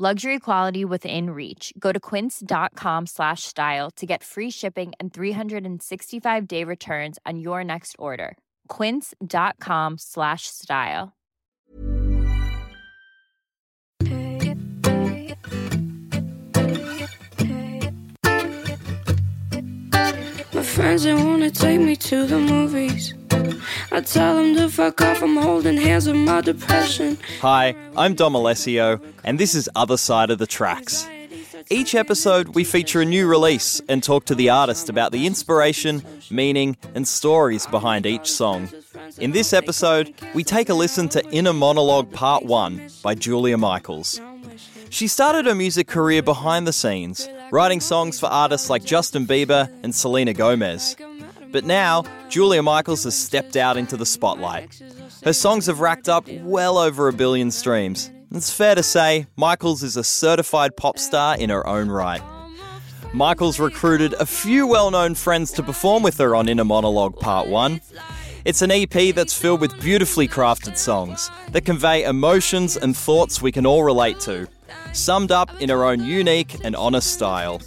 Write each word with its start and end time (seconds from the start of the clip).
Luxury 0.00 0.38
quality 0.38 0.84
within 0.84 1.30
reach. 1.30 1.72
Go 1.76 1.90
to 1.90 1.98
quince.com 1.98 3.06
slash 3.06 3.42
style 3.42 3.90
to 3.96 4.06
get 4.06 4.22
free 4.22 4.48
shipping 4.48 4.92
and 5.00 5.12
365 5.12 6.46
day 6.46 6.62
returns 6.62 7.18
on 7.26 7.40
your 7.40 7.64
next 7.64 7.96
order. 7.98 8.38
Quince.com 8.68 9.98
slash 9.98 10.46
style. 10.46 11.16
My 20.54 20.62
friends 20.62 21.02
they 21.02 21.14
wanna 21.14 21.50
take 21.50 21.80
me 21.80 21.96
to 21.96 22.24
the 22.24 22.38
movies. 22.38 23.14
I 23.92 24.00
tell 24.00 24.36
them 24.36 24.54
to 24.56 24.68
fuck 24.68 25.00
off, 25.00 25.22
I'm 25.22 25.36
holding 25.36 25.76
hands 25.76 26.06
with 26.06 26.16
my 26.16 26.40
depression. 26.40 27.18
Hi, 27.40 27.74
I'm 27.96 28.14
Dom 28.14 28.34
Alessio, 28.34 29.00
and 29.24 29.38
this 29.38 29.54
is 29.54 29.68
Other 29.76 29.96
Side 29.96 30.30
of 30.30 30.38
the 30.38 30.46
Tracks. 30.46 31.06
Each 31.70 31.94
episode, 31.94 32.48
we 32.54 32.64
feature 32.64 33.00
a 33.00 33.04
new 33.04 33.26
release 33.26 33.80
and 33.88 34.02
talk 34.02 34.24
to 34.26 34.34
the 34.34 34.50
artist 34.50 34.88
about 34.88 35.12
the 35.12 35.26
inspiration, 35.26 36.02
meaning, 36.30 36.76
and 36.94 37.06
stories 37.06 37.66
behind 37.66 38.06
each 38.06 38.30
song. 38.30 38.70
In 39.18 39.32
this 39.32 39.52
episode, 39.52 40.14
we 40.34 40.44
take 40.44 40.68
a 40.68 40.74
listen 40.74 41.08
to 41.10 41.24
Inner 41.30 41.52
Monologue 41.52 42.10
Part 42.12 42.44
1 42.44 42.88
by 43.02 43.14
Julia 43.14 43.58
Michaels. 43.58 44.20
She 44.90 45.06
started 45.06 45.46
her 45.46 45.54
music 45.54 45.86
career 45.86 46.22
behind 46.22 46.66
the 46.66 46.72
scenes, 46.72 47.28
writing 47.52 47.80
songs 47.80 48.18
for 48.18 48.26
artists 48.26 48.70
like 48.70 48.84
Justin 48.84 49.26
Bieber 49.26 49.70
and 49.82 49.94
Selena 49.94 50.32
Gomez. 50.32 50.96
But 51.50 51.64
now, 51.64 52.04
Julia 52.28 52.62
Michaels 52.62 53.04
has 53.04 53.16
stepped 53.16 53.56
out 53.56 53.76
into 53.76 53.96
the 53.96 54.06
spotlight. 54.06 54.80
Her 55.24 55.32
songs 55.32 55.66
have 55.66 55.80
racked 55.80 56.08
up 56.08 56.28
well 56.42 56.78
over 56.78 57.08
a 57.08 57.12
billion 57.12 57.50
streams. 57.50 58.10
It's 58.32 58.52
fair 58.52 58.74
to 58.74 58.82
say 58.82 59.26
Michaels 59.36 59.82
is 59.82 59.96
a 59.96 60.04
certified 60.04 60.76
pop 60.76 60.98
star 60.98 61.36
in 61.36 61.48
her 61.50 61.66
own 61.66 61.88
right. 61.88 62.22
Michaels 63.14 63.58
recruited 63.58 64.12
a 64.14 64.26
few 64.26 64.66
well 64.66 64.90
known 64.90 65.14
friends 65.14 65.50
to 65.52 65.62
perform 65.62 66.02
with 66.02 66.18
her 66.18 66.34
on 66.34 66.48
Inner 66.48 66.64
Monologue 66.64 67.18
Part 67.18 67.48
1. 67.48 67.80
It's 68.44 68.60
an 68.60 68.70
EP 68.70 69.14
that's 69.14 69.32
filled 69.32 69.62
with 69.62 69.80
beautifully 69.80 70.28
crafted 70.28 70.76
songs 70.76 71.30
that 71.52 71.64
convey 71.64 72.04
emotions 72.04 72.76
and 72.76 72.96
thoughts 72.96 73.40
we 73.40 73.50
can 73.50 73.64
all 73.64 73.82
relate 73.82 74.20
to, 74.20 74.46
summed 74.92 75.32
up 75.32 75.50
in 75.60 75.70
her 75.70 75.84
own 75.84 76.04
unique 76.04 76.62
and 76.62 76.76
honest 76.76 77.12
style. 77.12 77.62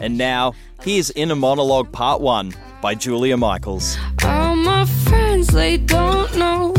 And 0.00 0.18
now, 0.18 0.52
here's 0.82 1.10
Inner 1.12 1.36
Monologue 1.36 1.90
Part 1.90 2.20
1 2.20 2.52
by 2.84 2.94
Julia 2.94 3.34
Michaels. 3.34 3.96
All 4.24 4.54
my 4.54 4.84
friends, 4.84 5.46
they 5.46 5.78
don't 5.78 6.36
know 6.36 6.74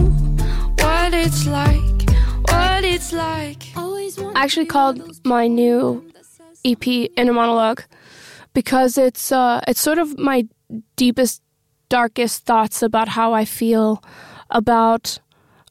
what 0.77 1.15
it's 1.15 1.47
like, 1.47 2.07
what 2.51 2.83
it's 2.83 3.11
like. 3.11 3.75
I 3.75 4.43
actually 4.43 4.67
called 4.67 5.25
my 5.25 5.47
new 5.47 6.05
EP 6.63 6.87
Inner 7.17 7.33
Monologue 7.33 7.81
because 8.53 8.99
it's 8.99 9.31
uh, 9.31 9.61
it's 9.67 9.81
sort 9.81 9.97
of 9.97 10.15
my 10.19 10.47
deepest, 10.95 11.41
darkest 11.89 12.45
thoughts 12.45 12.83
about 12.83 13.07
how 13.07 13.33
I 13.33 13.43
feel 13.43 14.03
about 14.51 15.17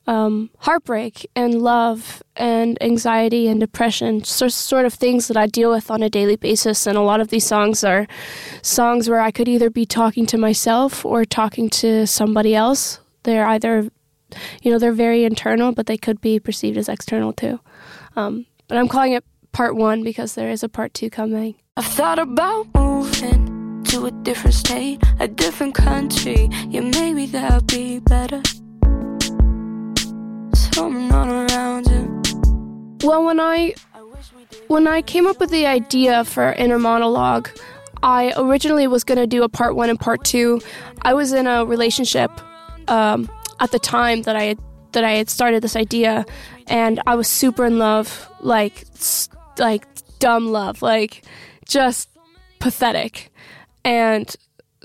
um, 0.06 0.50
heartbreak 0.58 1.26
and 1.34 1.62
love 1.62 2.22
and 2.36 2.80
anxiety 2.82 3.48
and 3.48 3.60
depression, 3.60 4.24
so, 4.24 4.48
sort 4.48 4.84
of 4.84 4.94
things 4.94 5.28
that 5.28 5.36
I 5.36 5.46
deal 5.46 5.70
with 5.70 5.90
on 5.90 6.02
a 6.02 6.10
daily 6.10 6.36
basis. 6.36 6.86
And 6.86 6.98
a 6.98 7.02
lot 7.02 7.20
of 7.20 7.28
these 7.28 7.46
songs 7.46 7.84
are 7.84 8.06
songs 8.62 9.08
where 9.08 9.20
I 9.20 9.30
could 9.30 9.48
either 9.48 9.70
be 9.70 9.86
talking 9.86 10.26
to 10.26 10.38
myself 10.38 11.04
or 11.04 11.24
talking 11.24 11.70
to 11.70 12.06
somebody 12.06 12.54
else. 12.54 13.00
They're 13.22 13.46
either, 13.46 13.90
you 14.62 14.70
know, 14.70 14.78
they're 14.78 14.92
very 14.92 15.24
internal, 15.24 15.72
but 15.72 15.86
they 15.86 15.96
could 15.96 16.20
be 16.20 16.38
perceived 16.38 16.76
as 16.76 16.88
external 16.88 17.32
too. 17.32 17.60
Um, 18.16 18.46
but 18.68 18.78
I'm 18.78 18.88
calling 18.88 19.12
it 19.12 19.24
part 19.52 19.76
one 19.76 20.02
because 20.02 20.34
there 20.34 20.50
is 20.50 20.62
a 20.62 20.68
part 20.68 20.92
two 20.92 21.10
coming. 21.10 21.54
I've 21.76 21.86
thought 21.86 22.18
about 22.18 22.66
moving 22.74 23.82
to 23.84 24.06
a 24.06 24.10
different 24.10 24.54
state, 24.54 25.02
a 25.18 25.28
different 25.28 25.74
country. 25.74 26.48
Yeah, 26.68 26.80
maybe 26.80 27.26
that'll 27.26 27.62
be 27.62 28.00
better. 28.00 28.42
Around 30.76 31.86
you. 31.86 32.22
Well, 33.06 33.24
when 33.24 33.38
I 33.38 33.74
when 34.66 34.88
I 34.88 35.02
came 35.02 35.26
up 35.26 35.38
with 35.38 35.50
the 35.50 35.66
idea 35.66 36.24
for 36.24 36.52
inner 36.52 36.78
monologue, 36.78 37.48
I 38.02 38.32
originally 38.36 38.86
was 38.86 39.04
going 39.04 39.18
to 39.18 39.26
do 39.26 39.44
a 39.44 39.48
part 39.48 39.76
one 39.76 39.88
and 39.88 40.00
part 40.00 40.24
two. 40.24 40.60
I 41.02 41.14
was 41.14 41.32
in 41.32 41.46
a 41.46 41.64
relationship 41.64 42.30
um, 42.88 43.30
at 43.60 43.70
the 43.70 43.78
time 43.78 44.22
that 44.22 44.34
I 44.34 44.44
had 44.44 44.58
that 44.92 45.04
I 45.04 45.12
had 45.12 45.30
started 45.30 45.62
this 45.62 45.76
idea, 45.76 46.24
and 46.66 47.00
I 47.06 47.14
was 47.14 47.28
super 47.28 47.64
in 47.64 47.78
love, 47.78 48.28
like 48.40 48.84
like 49.58 49.86
dumb 50.18 50.48
love, 50.48 50.82
like 50.82 51.24
just 51.68 52.08
pathetic, 52.58 53.32
and 53.84 54.34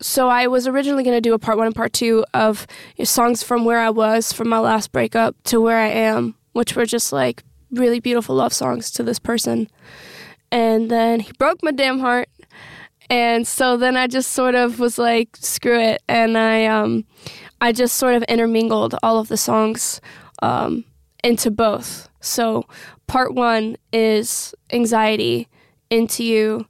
so 0.02 0.30
I 0.30 0.48
was 0.48 0.68
originally 0.68 1.04
going 1.04 1.18
to 1.18 1.22
do 1.22 1.34
a 1.34 1.40
part 1.40 1.58
one 1.58 1.68
and 1.68 1.76
part 1.76 1.94
two 1.94 2.26
of 2.34 2.68
songs 3.04 3.44
from 3.44 3.66
where 3.66 3.80
I 3.80 3.90
was 3.90 4.32
from 4.34 4.50
my 4.50 4.60
last 4.60 4.92
breakup 4.92 5.36
to 5.46 5.60
where 5.62 5.78
I 5.78 5.88
am, 5.88 6.36
which 6.54 6.76
were 6.76 6.86
just 6.86 7.12
like 7.12 7.44
really 7.72 8.00
beautiful 8.00 8.36
love 8.36 8.54
songs 8.54 8.92
to 8.92 9.04
this 9.04 9.20
person. 9.20 9.70
And 10.52 10.90
then 10.90 11.20
he 11.20 11.32
broke 11.38 11.62
my 11.64 11.72
damn 11.72 12.00
heart. 12.00 12.30
And 13.10 13.48
so 13.48 13.78
then 13.78 13.98
I 13.98 14.08
just 14.08 14.32
sort 14.32 14.56
of 14.56 14.80
was 14.80 14.98
like, 14.98 15.36
screw 15.36 15.80
it. 15.80 16.02
And 16.08 16.38
I, 16.38 16.66
um, 16.66 17.06
I 17.62 17.72
just 17.72 17.96
sort 17.96 18.16
of 18.16 18.24
intermingled 18.24 18.96
all 19.02 19.20
of 19.20 19.28
the 19.28 19.38
songs 19.38 20.00
um, 20.42 20.86
into 21.24 21.52
both. 21.52 22.10
So 22.22 22.66
part 23.08 23.34
one 23.34 23.78
is 23.92 24.54
anxiety, 24.72 25.48
into 25.90 26.24
you, 26.24 26.68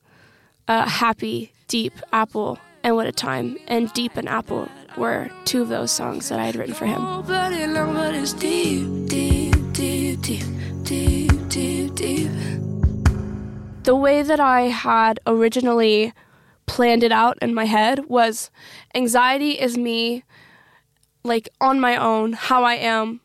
uh, 0.67 0.87
happy, 0.87 1.51
deep, 1.67 1.93
apple, 2.13 2.59
and 2.83 2.95
what 2.95 3.07
a 3.07 3.11
time. 3.11 3.57
And 3.67 3.91
deep 3.93 4.17
and 4.17 4.27
apple 4.27 4.69
were 4.97 5.29
two 5.45 5.61
of 5.61 5.69
those 5.69 5.91
songs 5.91 6.29
that 6.29 6.39
I 6.39 6.45
had 6.45 6.55
written 6.55 6.73
for 6.73 6.85
him. 6.85 7.03
Oh, 7.03 7.21
but 7.21 7.51
long, 7.69 7.93
but 7.93 8.15
it's 8.15 8.33
deep, 8.33 9.07
deep, 9.07 9.55
deep, 9.73 10.21
deep, 10.21 10.45
deep, 10.83 11.49
deep, 11.49 11.95
deep. 11.95 12.31
the 13.83 13.95
way 13.95 14.21
that 14.21 14.39
I 14.39 14.61
had 14.63 15.19
originally 15.25 16.13
planned 16.67 17.03
it 17.03 17.11
out 17.11 17.37
in 17.41 17.53
my 17.53 17.65
head 17.65 18.05
was 18.07 18.51
anxiety 18.93 19.51
is 19.51 19.77
me 19.77 20.23
like 21.23 21.49
on 21.59 21.79
my 21.79 21.95
own, 21.97 22.33
how 22.33 22.63
I 22.63 22.75
am 22.75 23.21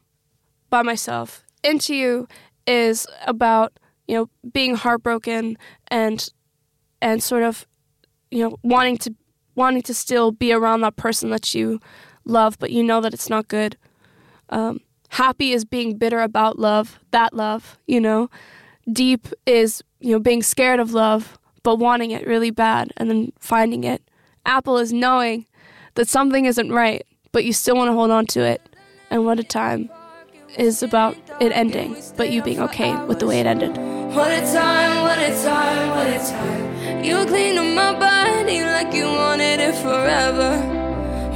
by 0.70 0.82
myself. 0.82 1.44
Into 1.62 1.94
you 1.94 2.28
is 2.66 3.06
about, 3.26 3.78
you 4.08 4.16
know, 4.16 4.30
being 4.52 4.74
heartbroken 4.74 5.56
and 5.88 6.28
and 7.00 7.22
sort 7.22 7.42
of, 7.42 7.66
you 8.30 8.42
know, 8.42 8.56
wanting 8.62 8.96
to 8.98 9.14
wanting 9.54 9.82
to 9.82 9.94
still 9.94 10.32
be 10.32 10.52
around 10.52 10.80
that 10.82 10.96
person 10.96 11.30
that 11.30 11.54
you 11.54 11.80
love, 12.24 12.58
but 12.58 12.70
you 12.70 12.82
know 12.82 13.00
that 13.00 13.14
it's 13.14 13.30
not 13.30 13.48
good. 13.48 13.76
Um, 14.48 14.80
happy 15.10 15.52
is 15.52 15.64
being 15.64 15.96
bitter 15.96 16.20
about 16.20 16.58
love, 16.58 16.98
that 17.10 17.32
love, 17.32 17.78
you 17.86 18.00
know. 18.00 18.30
Deep 18.92 19.28
is, 19.46 19.82
you 20.00 20.12
know, 20.12 20.18
being 20.18 20.42
scared 20.42 20.80
of 20.80 20.92
love, 20.92 21.38
but 21.62 21.76
wanting 21.76 22.10
it 22.10 22.26
really 22.26 22.50
bad 22.50 22.92
and 22.96 23.08
then 23.08 23.32
finding 23.38 23.84
it. 23.84 24.02
Apple 24.44 24.76
is 24.78 24.92
knowing 24.92 25.46
that 25.94 26.08
something 26.08 26.44
isn't 26.44 26.70
right, 26.70 27.06
but 27.32 27.44
you 27.44 27.52
still 27.52 27.76
want 27.76 27.88
to 27.88 27.94
hold 27.94 28.10
on 28.10 28.26
to 28.26 28.40
it. 28.40 28.60
And 29.10 29.24
what 29.24 29.38
a 29.38 29.44
time 29.44 29.88
is 30.58 30.82
about 30.82 31.16
it 31.40 31.52
ending, 31.52 31.96
but 32.16 32.30
you 32.30 32.42
being 32.42 32.60
okay 32.60 32.94
with 33.06 33.20
the 33.20 33.26
way 33.26 33.40
it 33.40 33.46
ended. 33.46 33.76
What 34.14 34.30
a 34.30 34.40
time, 34.52 35.02
what 35.02 35.18
a 35.18 35.42
time, 35.42 35.90
what 35.90 36.06
a 36.06 36.18
time. 36.18 37.04
You 37.04 37.24
clean 37.26 37.58
up 37.58 37.74
my 37.74 37.98
body 37.98 38.23
like 38.46 38.92
you 38.92 39.06
wanted 39.06 39.58
it 39.58 39.74
forever. 39.76 40.58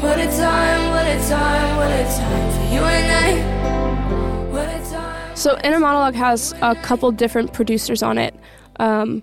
What 0.01 0.19
a 0.19 0.27
time, 0.27 0.91
what 0.91 1.07
a 1.07 1.29
time, 1.29 1.77
what 1.77 1.91
a 1.91 2.05
time 2.05 2.53
for 2.53 2.75
you 2.75 2.81
and 2.81 3.13
I. 3.13 4.51
What 4.53 4.69
a 4.69 4.91
time. 4.91 5.37
So 5.37 5.59
Inner 5.65 5.81
Monologue 5.81 6.15
has 6.15 6.55
a 6.61 6.75
couple 6.77 7.11
different 7.13 7.55
producers 7.55 8.03
on 8.03 8.19
it. 8.19 8.35
Um, 8.77 9.23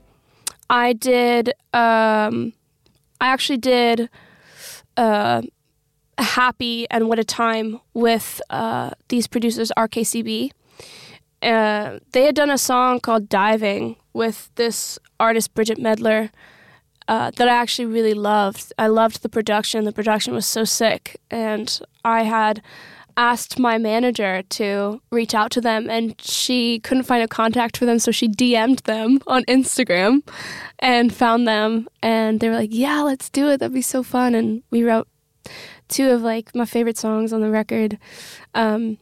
I 0.69 0.93
did. 0.93 1.49
Um, 1.73 2.53
I 3.21 3.27
actually 3.27 3.57
did. 3.57 4.09
Uh, 4.97 5.43
Happy 6.17 6.89
and 6.89 7.09
What 7.09 7.19
a 7.19 7.25
Time 7.25 7.81
with 7.93 8.41
uh, 8.49 8.91
these 9.09 9.27
producers, 9.27 9.71
RKCB. 9.77 10.51
Uh, 11.41 11.99
they 12.13 12.23
had 12.23 12.35
done 12.35 12.49
a 12.49 12.57
song 12.57 13.01
called 13.01 13.27
Diving 13.27 13.97
with 14.13 14.49
this 14.55 14.97
artist, 15.19 15.53
Bridgit 15.53 15.77
Mendler. 15.77 16.31
Uh, 17.07 17.31
that 17.31 17.47
I 17.47 17.55
actually 17.55 17.85
really 17.85 18.13
loved. 18.13 18.73
I 18.77 18.87
loved 18.87 19.21
the 19.21 19.29
production. 19.29 19.85
The 19.85 19.91
production 19.91 20.33
was 20.33 20.45
so 20.45 20.63
sick, 20.63 21.19
and 21.29 21.79
I 22.03 22.23
had 22.23 22.61
asked 23.17 23.57
my 23.57 23.77
manager 23.77 24.43
to 24.49 25.01
reach 25.09 25.33
out 25.33 25.49
to 25.49 25.61
them 25.61 25.89
and 25.89 26.19
she 26.19 26.79
couldn't 26.81 27.03
find 27.05 27.23
a 27.23 27.27
contact 27.29 27.77
for 27.77 27.85
them 27.85 27.97
so 27.97 28.11
she 28.11 28.27
DM'd 28.27 28.79
them 28.79 29.19
on 29.25 29.45
Instagram 29.45 30.21
and 30.79 31.15
found 31.15 31.47
them 31.47 31.87
and 32.03 32.41
they 32.41 32.49
were 32.49 32.55
like, 32.55 32.73
"Yeah, 32.73 33.01
let's 33.01 33.29
do 33.29 33.49
it. 33.49 33.59
That'd 33.59 33.73
be 33.73 33.81
so 33.81 34.03
fun." 34.03 34.35
And 34.35 34.63
we 34.69 34.83
wrote 34.83 35.07
two 35.87 36.09
of 36.11 36.21
like 36.21 36.53
my 36.55 36.65
favorite 36.65 36.97
songs 36.97 37.31
on 37.31 37.41
the 37.41 37.49
record. 37.49 37.97
Um, 38.53 38.97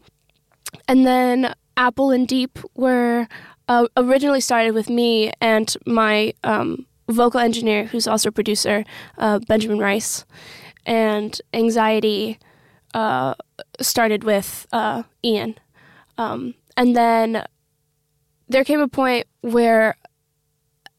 and 0.88 1.06
then 1.06 1.54
Apple 1.78 2.12
and 2.12 2.28
Deep 2.28 2.60
were 2.76 3.28
uh, 3.68 3.88
originally 3.98 4.42
started 4.42 4.74
with 4.74 4.90
me 4.90 5.32
and 5.42 5.76
my 5.86 6.34
um, 6.44 6.86
vocal 7.10 7.40
engineer, 7.40 7.86
who's 7.86 8.08
also 8.08 8.30
a 8.30 8.32
producer, 8.32 8.84
uh, 9.18 9.40
Benjamin 9.48 9.80
Rice, 9.80 10.26
and 10.86 11.40
Anxiety 11.54 12.40
uh, 12.94 13.34
started 13.80 14.24
with 14.24 14.68
uh, 14.72 15.04
Ian. 15.24 15.56
Um, 16.18 16.56
and 16.78 16.96
then 16.96 17.46
there 18.48 18.64
came 18.64 18.80
a 18.80 18.88
point 18.88 19.28
where 19.42 19.96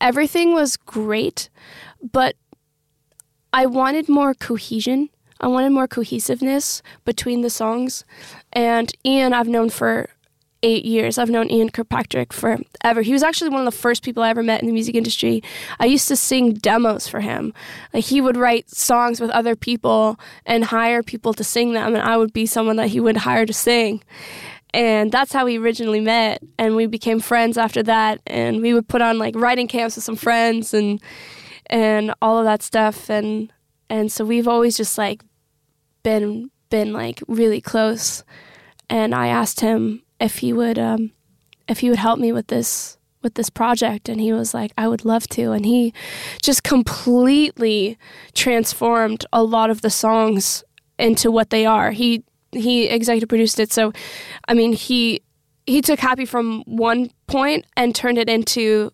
everything 0.01 0.55
was 0.55 0.77
great, 0.77 1.49
but 2.13 2.35
I 3.53 3.67
wanted 3.67 4.09
more 4.09 4.35
cohesion. 4.35 5.11
I 5.41 5.47
wanted 5.47 5.71
more 5.71 5.87
cohesiveness 5.87 6.83
between 7.05 7.43
the 7.43 7.51
songs. 7.51 8.05
And 8.53 8.93
Ian, 9.05 9.33
I've 9.33 9.49
known 9.49 9.71
for 9.71 10.11
eight 10.65 10.85
years. 10.87 11.19
I've 11.19 11.31
known 11.31 11.51
Ian 11.51 11.69
Kirkpatrick 11.69 12.33
forever. 12.33 13.03
He 13.03 13.13
was 13.13 13.23
actually 13.23 13.51
one 13.51 13.61
of 13.61 13.73
the 13.73 13.79
first 13.79 14.03
people 14.03 14.23
I 14.23 14.31
ever 14.31 14.43
met 14.43 14.63
in 14.63 14.67
the 14.67 14.73
music 14.73 14.95
industry. 14.95 15.43
I 15.79 15.85
used 15.85 16.09
to 16.09 16.17
sing 16.17 16.55
demos 16.55 17.07
for 17.07 17.21
him. 17.21 17.53
Like 17.93 18.05
he 18.05 18.21
would 18.23 18.37
write 18.37 18.71
songs 18.71 19.21
with 19.21 19.31
other 19.31 19.55
people 19.55 20.19
and 20.47 20.65
hire 20.65 21.03
people 21.03 21.35
to 21.35 21.45
sing 21.45 21.75
them, 21.75 21.95
and 21.95 22.03
I 22.03 22.17
would 22.17 22.33
be 22.33 22.47
someone 22.47 22.77
that 22.77 22.89
he 22.89 22.99
would 22.99 23.19
hire 23.19 23.45
to 23.45 23.53
sing. 23.53 24.03
And 24.73 25.13
that's 25.13 25.33
how 25.33 25.45
we 25.45 25.59
originally 25.59 26.01
met, 26.01 26.43
and 26.59 26.75
we 26.75 26.87
became 26.87 27.21
friends 27.21 27.57
after 27.59 27.83
that. 27.85 28.21
And 28.27 28.63
we 28.63 28.73
would 28.75 28.89
put 28.89 29.03
on 29.03 29.19
like 29.19 29.37
writing 29.37 29.69
camps 29.69 29.97
with 29.97 30.05
some 30.05 30.17
friends 30.17 30.75
and 30.75 31.01
and 31.67 32.15
all 32.23 32.39
of 32.39 32.45
that 32.47 32.63
stuff. 32.63 33.11
And 33.11 33.53
and 33.91 34.11
so 34.11 34.25
we've 34.25 34.49
always 34.49 34.77
just 34.79 34.97
like 34.97 35.23
been 36.03 36.51
been 36.71 36.93
like 36.95 37.23
really 37.29 37.61
close. 37.61 38.25
And 38.91 39.15
I 39.15 39.29
asked 39.29 39.61
him 39.61 40.04
if 40.21 40.39
he 40.39 40.53
would 40.53 40.79
um, 40.79 41.13
if 41.69 41.81
he 41.81 41.91
would 41.91 41.99
help 41.99 42.19
me 42.19 42.33
with 42.33 42.49
this 42.49 42.99
with 43.23 43.35
this 43.35 43.51
project 43.51 44.09
and 44.09 44.21
he 44.21 44.33
was 44.33 44.53
like 44.55 44.73
I 44.77 44.89
would 44.89 45.05
love 45.05 45.27
to 45.29 45.53
and 45.53 45.65
he 45.65 45.93
just 46.43 46.63
completely 46.63 47.99
transformed 48.35 49.25
a 49.33 49.43
lot 49.43 49.71
of 49.71 49.81
the 49.81 49.91
songs 49.91 50.63
into 50.99 51.31
what 51.31 51.51
they 51.51 51.67
are. 51.67 51.91
He 51.93 52.23
he 52.53 52.87
executive 52.87 53.29
produced 53.29 53.59
it 53.59 53.73
so 53.73 53.93
I 54.47 54.55
mean 54.55 54.73
he 54.73 55.23
he 55.67 55.81
took 55.81 56.01
happy 56.01 56.27
from 56.27 56.63
one 56.67 57.11
point 57.27 57.67
and 57.77 57.95
turned 57.95 58.19
it 58.19 58.29
into 58.29 58.93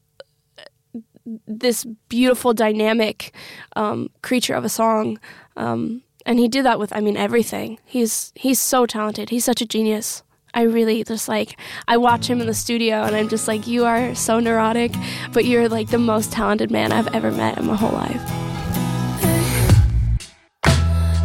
this 1.46 1.84
beautiful 2.08 2.54
dynamic 2.54 3.34
um, 3.76 4.08
creature 4.22 4.54
of 4.54 4.64
a 4.64 4.68
song 4.68 5.18
um, 5.56 6.02
and 6.26 6.38
he 6.38 6.48
did 6.48 6.64
that 6.64 6.78
with 6.78 6.94
I 6.94 7.00
mean 7.00 7.16
everything. 7.16 7.78
He's 7.84 8.32
he's 8.34 8.60
so 8.60 8.86
talented. 8.86 9.30
He's 9.30 9.44
such 9.44 9.60
a 9.60 9.66
genius. 9.66 10.22
I 10.54 10.62
really 10.62 11.04
just 11.04 11.28
like 11.28 11.58
I 11.86 11.96
watch 11.96 12.28
him 12.28 12.40
in 12.40 12.46
the 12.46 12.54
studio 12.54 13.02
and 13.02 13.14
I'm 13.14 13.28
just 13.28 13.46
like 13.48 13.66
you 13.66 13.84
are 13.84 14.14
so 14.14 14.40
neurotic, 14.40 14.92
but 15.32 15.44
you're 15.44 15.68
like 15.68 15.90
the 15.90 15.98
most 15.98 16.32
talented 16.32 16.70
man 16.70 16.92
I've 16.92 17.14
ever 17.14 17.30
met 17.30 17.58
in 17.58 17.66
my 17.66 17.76
whole 17.76 17.92
life. 17.92 18.22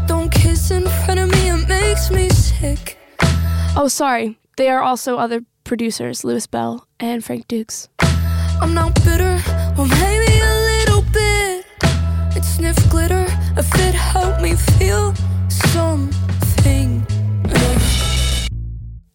Don't 0.08 0.32
kiss 0.32 0.72
in 0.72 0.84
front 1.06 1.20
of 1.20 1.30
me, 1.32 1.50
it 1.50 1.68
makes 1.68 2.12
me 2.12 2.30
sick. 2.30 2.98
Oh, 3.76 3.88
sorry. 3.88 4.38
They 4.58 4.70
are 4.70 4.82
also 4.82 5.18
other 5.18 5.44
producers, 5.66 6.24
Louis 6.24 6.48
Bell 6.48 6.88
and 7.00 7.24
Frank 7.26 7.48
Dukes. 7.48 7.90
I'm 8.62 8.74
not 8.74 8.96
bitter, 9.04 9.42
or 9.78 9.86
maybe 9.86 10.40
a 10.40 10.56
little 10.78 11.02
bit. 11.12 11.66
It 12.38 12.46
sniff 12.46 12.78
glitter 12.90 13.26
if 13.58 13.74
it 13.76 13.96
helped 13.96 14.42
me 14.42 14.56
feel 14.56 15.14
something. 15.50 17.06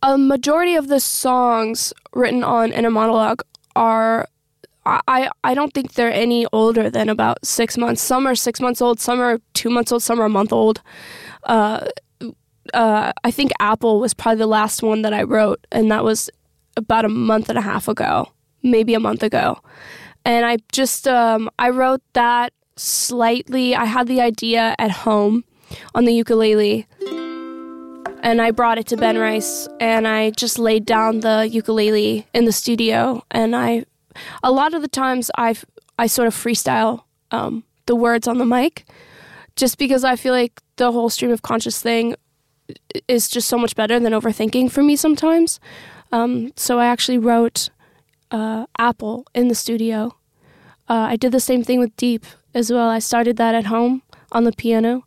A 0.02 0.17
majority 0.17 0.75
of 0.76 0.88
the 0.88 1.00
songs 1.00 1.93
written 2.14 2.43
on 2.43 2.73
Inner 2.73 2.91
Monologue 2.91 3.43
are 3.76 4.29
I, 4.87 5.31
I 5.44 5.55
don't 5.55 5.73
think 5.75 5.93
they're 5.93 6.12
any 6.12 6.47
older 6.52 6.88
than 6.88 7.11
about 7.11 7.44
six 7.44 7.76
months. 7.76 8.00
Some 8.00 8.26
are 8.26 8.35
six 8.35 8.61
months 8.61 8.81
old, 8.81 8.99
some 8.99 9.20
are 9.20 9.38
two 9.52 9.69
months 9.69 9.93
old, 9.93 10.02
some 10.02 10.19
are 10.20 10.25
a 10.25 10.31
month 10.31 10.52
old. 10.52 10.81
Uh, 11.44 11.87
uh, 12.73 13.12
I 13.23 13.31
think 13.31 13.52
Apple 13.61 14.00
was 14.00 14.14
probably 14.14 14.38
the 14.38 14.47
last 14.47 14.82
one 14.82 15.02
that 15.02 15.12
I 15.12 15.23
wrote, 15.23 15.64
and 15.70 15.91
that 15.91 16.02
was 16.02 16.31
about 16.76 17.05
a 17.05 17.08
month 17.08 17.50
and 17.50 17.58
a 17.58 17.62
half 17.62 17.88
ago, 17.88 18.32
maybe 18.62 18.94
a 18.94 19.00
month 19.00 19.23
ago. 19.23 19.61
And 20.25 20.47
I 20.47 20.58
just 20.73 21.06
um, 21.06 21.50
I 21.58 21.70
wrote 21.70 22.02
that 22.14 22.52
slightly. 22.76 23.75
I 23.75 23.85
had 23.85 24.06
the 24.06 24.20
idea 24.20 24.75
at 24.79 24.91
home 24.91 25.44
on 25.94 26.05
the 26.05 26.14
ukulele 26.14 26.87
and 28.22 28.40
I 28.40 28.50
brought 28.50 28.78
it 28.78 28.87
to 28.88 28.96
Ben 28.96 29.19
Rice 29.19 29.69
and 29.78 30.06
I 30.06 30.31
just 30.31 30.58
laid 30.58 30.87
down 30.87 31.20
the 31.20 31.49
ukulele 31.50 32.26
in 32.34 32.44
the 32.44 32.52
studio 32.52 33.25
and 33.31 33.56
I 33.56 33.84
a 34.43 34.50
lot 34.50 34.75
of 34.75 34.82
the 34.82 34.88
times 34.88 35.31
I 35.37 35.56
I 35.99 36.06
sort 36.06 36.28
of 36.28 36.34
freestyle 36.34 37.05
um, 37.31 37.64
the 37.87 37.96
words 37.96 38.26
on 38.28 38.38
the 38.38 38.44
mic 38.44 38.87
just 39.56 39.78
because 39.78 40.05
I 40.05 40.17
feel 40.17 40.32
like 40.32 40.61
the 40.76 40.93
whole 40.93 41.11
stream 41.11 41.31
of 41.31 41.43
conscious 41.43 41.81
thing 41.81 42.14
is 43.08 43.28
just 43.28 43.49
so 43.49 43.58
much 43.58 43.75
better 43.75 43.99
than 43.99 44.12
overthinking 44.12 44.70
for 44.70 44.82
me 44.82 44.96
sometimes. 44.96 45.61
Um, 46.12 46.52
so 46.56 46.78
I 46.78 46.87
actually 46.87 47.19
wrote 47.19 47.69
uh, 48.31 48.66
Apple 48.78 49.26
in 49.34 49.49
the 49.49 49.55
studio. 49.55 50.16
Uh, 50.88 51.06
I 51.12 51.16
did 51.16 51.32
the 51.32 51.40
same 51.40 51.62
thing 51.62 51.81
with 51.81 51.96
Deep 51.96 52.25
as 52.55 52.73
well. 52.73 52.88
I 52.88 52.99
started 52.99 53.37
that 53.37 53.55
at 53.55 53.66
home 53.66 54.02
on 54.32 54.44
the 54.44 54.52
piano 54.52 55.05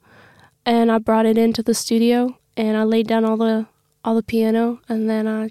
and 0.65 0.91
I 0.91 0.97
brought 0.97 1.25
it 1.25 1.37
into 1.37 1.63
the 1.63 1.73
studio 1.73 2.37
and 2.55 2.77
I 2.77 2.83
laid 2.83 3.07
down 3.07 3.25
all 3.25 3.37
the 3.37 3.67
all 4.03 4.15
the 4.15 4.23
piano, 4.23 4.79
and 4.89 5.09
then 5.09 5.27
I 5.27 5.49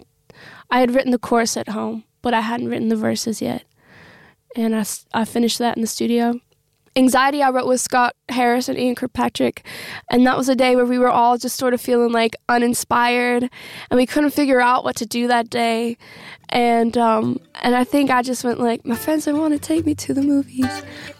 I 0.70 0.80
had 0.80 0.94
written 0.94 1.10
the 1.10 1.18
chorus 1.18 1.56
at 1.56 1.68
home, 1.70 2.04
but 2.22 2.34
I 2.34 2.40
hadn't 2.40 2.68
written 2.68 2.88
the 2.88 2.96
verses 2.96 3.42
yet, 3.42 3.64
and 4.56 4.74
I 4.74 4.84
I 5.12 5.24
finished 5.24 5.58
that 5.58 5.76
in 5.76 5.82
the 5.82 5.88
studio. 5.88 6.40
Anxiety 6.94 7.42
I 7.42 7.50
wrote 7.50 7.66
with 7.66 7.80
Scott 7.80 8.14
Harris 8.28 8.68
and 8.68 8.78
Ian 8.78 8.94
Kirkpatrick, 8.94 9.64
and 10.10 10.26
that 10.26 10.36
was 10.36 10.48
a 10.48 10.54
day 10.54 10.76
where 10.76 10.84
we 10.84 10.98
were 10.98 11.10
all 11.10 11.38
just 11.38 11.56
sort 11.56 11.72
of 11.72 11.80
feeling 11.80 12.12
like 12.12 12.36
uninspired, 12.48 13.48
and 13.90 13.98
we 13.98 14.04
couldn't 14.04 14.30
figure 14.30 14.60
out 14.60 14.84
what 14.84 14.96
to 14.96 15.06
do 15.06 15.26
that 15.28 15.48
day, 15.48 15.96
and 16.50 16.98
um, 16.98 17.40
and 17.62 17.74
I 17.74 17.84
think 17.84 18.10
I 18.10 18.22
just 18.22 18.44
went 18.44 18.60
like, 18.60 18.84
my 18.84 18.94
friends 18.94 19.24
don't 19.24 19.40
want 19.40 19.54
to 19.54 19.58
take 19.58 19.86
me 19.86 19.94
to 19.94 20.12
the 20.12 20.22
movies. 20.22 20.66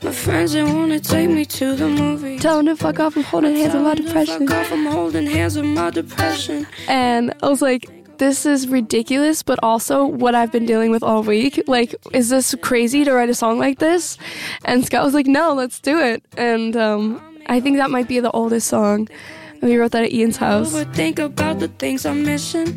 My 0.03 0.13
friends 0.13 0.53
don't 0.53 0.77
want 0.77 0.93
to 0.93 1.01
take 1.01 1.31
me 1.31 1.47
to 1.47 1.75
the 1.75 1.89
movies. 1.89 2.43
Tell 2.43 2.59
them 2.59 2.67
to 2.67 2.77
fuck 2.77 3.01
off. 3.01 3.17
I'm 3.17 3.23
holding 3.23 3.57
hands 3.57 3.73
with 3.73 3.83
my 3.83 3.95
depression. 3.95 4.47
Fuck 4.47 4.59
off, 4.59 4.73
I'm 4.73 4.87
holding 4.87 5.27
hands 5.27 5.57
with 5.57 5.65
my 5.67 5.89
depression. 5.91 6.67
And 6.87 7.33
I 7.43 7.49
was 7.49 7.63
like, 7.63 7.89
this 8.23 8.47
is 8.47 8.69
ridiculous, 8.69 9.43
but 9.43 9.59
also 9.65 10.07
what 10.07 10.37
I've 10.37 10.53
been 10.53 10.65
dealing 10.65 10.93
with 10.93 11.03
all 11.03 11.25
week. 11.25 11.61
Like, 11.67 11.97
is 12.13 12.29
this 12.29 12.55
crazy 12.63 13.03
to 13.05 13.13
write 13.13 13.29
a 13.29 13.35
song 13.35 13.59
like 13.59 13.81
this? 13.81 14.17
And 14.65 14.87
Scott 14.87 15.05
was 15.05 15.13
like, 15.13 15.27
no, 15.27 15.55
let's 15.55 15.81
do 15.81 15.99
it. 15.99 16.23
And 16.37 16.77
um, 16.77 17.21
I 17.47 17.59
think 17.59 17.79
that 17.79 17.91
might 17.91 18.07
be 18.07 18.21
the 18.21 18.31
oldest 18.31 18.69
song. 18.69 19.09
We 19.61 19.77
wrote 19.77 19.91
that 19.91 20.05
at 20.05 20.13
Ian's 20.13 20.37
house. 20.37 20.73
Think 20.95 21.19
about 21.19 21.59
the 21.59 21.67
things 21.67 22.07
I'm 22.07 22.23
missing. 22.23 22.69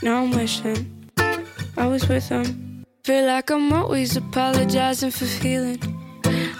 Now 0.00 0.22
I'm 0.22 0.30
wishing 0.30 1.10
I 1.76 1.86
was 1.88 2.08
with 2.08 2.28
him. 2.28 2.84
Feel 3.02 3.26
like 3.26 3.50
I'm 3.50 3.72
always 3.72 4.16
apologizing 4.16 5.10
for 5.10 5.26
feeling 5.26 5.80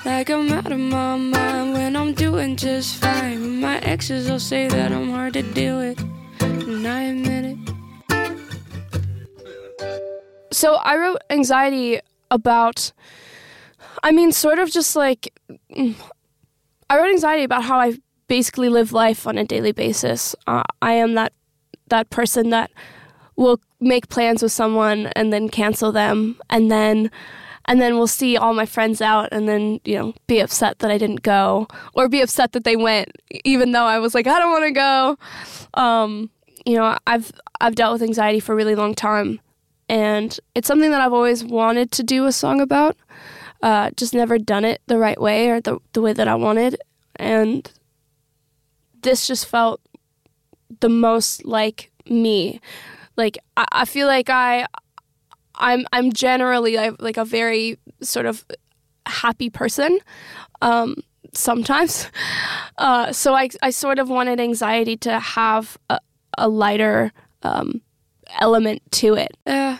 like 0.04 0.28
I'm 0.28 0.50
out 0.50 0.72
of 0.72 0.80
my 0.80 1.16
mind 1.16 1.74
when 1.74 1.94
I'm 1.94 2.14
doing 2.14 2.56
just 2.56 2.96
fine. 2.96 3.60
My 3.60 3.78
exes 3.78 4.28
will 4.28 4.40
say 4.40 4.66
that 4.66 4.90
I'm 4.90 5.10
hard 5.10 5.34
to 5.34 5.42
deal 5.42 5.78
with, 5.78 6.00
and 6.40 6.86
I 6.86 7.02
admit 7.02 7.31
So 10.62 10.76
I 10.76 10.96
wrote 10.96 11.18
anxiety 11.28 11.98
about, 12.30 12.92
I 14.04 14.12
mean, 14.12 14.30
sort 14.30 14.60
of 14.60 14.70
just 14.70 14.94
like, 14.94 15.36
I 16.88 16.96
wrote 16.96 17.10
anxiety 17.10 17.42
about 17.42 17.64
how 17.64 17.80
I 17.80 17.98
basically 18.28 18.68
live 18.68 18.92
life 18.92 19.26
on 19.26 19.38
a 19.38 19.44
daily 19.44 19.72
basis. 19.72 20.36
Uh, 20.46 20.62
I 20.80 20.92
am 20.92 21.14
that 21.14 21.32
that 21.88 22.10
person 22.10 22.50
that 22.50 22.70
will 23.34 23.60
make 23.80 24.08
plans 24.08 24.40
with 24.40 24.52
someone 24.52 25.08
and 25.16 25.32
then 25.32 25.48
cancel 25.48 25.90
them 25.90 26.40
and 26.48 26.70
then 26.70 27.10
and 27.64 27.80
then 27.80 27.96
we'll 27.96 28.06
see 28.06 28.36
all 28.36 28.54
my 28.54 28.64
friends 28.64 29.02
out 29.02 29.30
and 29.32 29.48
then 29.48 29.80
you 29.84 29.98
know 29.98 30.14
be 30.28 30.38
upset 30.38 30.78
that 30.78 30.90
i 30.90 30.96
didn't 30.96 31.22
go 31.22 31.66
or 31.94 32.08
be 32.08 32.20
upset 32.20 32.52
that 32.52 32.64
they 32.64 32.76
went 32.76 33.10
even 33.44 33.72
though 33.72 33.84
i 33.84 33.98
was 33.98 34.14
like 34.14 34.26
i 34.26 34.38
don't 34.38 34.52
want 34.52 34.64
to 34.64 34.70
go 34.70 35.18
um, 35.74 36.30
you 36.64 36.76
know 36.76 36.96
i've 37.06 37.32
i've 37.60 37.74
dealt 37.74 37.94
with 37.94 38.02
anxiety 38.02 38.40
for 38.40 38.52
a 38.52 38.56
really 38.56 38.74
long 38.74 38.94
time 38.94 39.40
and 39.92 40.40
it's 40.54 40.66
something 40.66 40.90
that 40.90 41.00
i've 41.00 41.12
always 41.12 41.44
wanted 41.44 41.92
to 41.92 42.02
do 42.02 42.26
a 42.26 42.32
song 42.32 42.60
about 42.60 42.96
uh, 43.62 43.90
just 43.96 44.12
never 44.12 44.38
done 44.38 44.64
it 44.64 44.82
the 44.86 44.98
right 44.98 45.20
way 45.20 45.48
or 45.48 45.60
the 45.60 45.78
the 45.92 46.02
way 46.02 46.12
that 46.12 46.26
I 46.26 46.34
wanted, 46.34 46.80
and 47.16 47.70
this 49.02 49.26
just 49.26 49.46
felt 49.46 49.80
the 50.80 50.88
most 50.88 51.44
like 51.44 51.90
me. 52.08 52.60
Like 53.16 53.38
I, 53.56 53.64
I 53.72 53.84
feel 53.84 54.08
like 54.08 54.28
I 54.28 54.66
I'm 55.54 55.86
I'm 55.92 56.12
generally 56.12 56.76
like, 56.98 57.16
a 57.16 57.24
very 57.24 57.78
sort 58.00 58.26
of 58.26 58.44
happy 59.06 59.48
person. 59.48 60.00
Um, 60.60 60.96
sometimes, 61.32 62.10
uh, 62.78 63.12
so 63.12 63.34
I 63.34 63.48
I 63.62 63.70
sort 63.70 64.00
of 64.00 64.08
wanted 64.08 64.40
anxiety 64.40 64.96
to 64.98 65.20
have 65.20 65.78
a, 65.88 66.00
a 66.36 66.48
lighter 66.48 67.12
um, 67.44 67.80
element 68.40 68.82
to 68.92 69.14
it. 69.14 69.36
Yeah, 69.46 69.78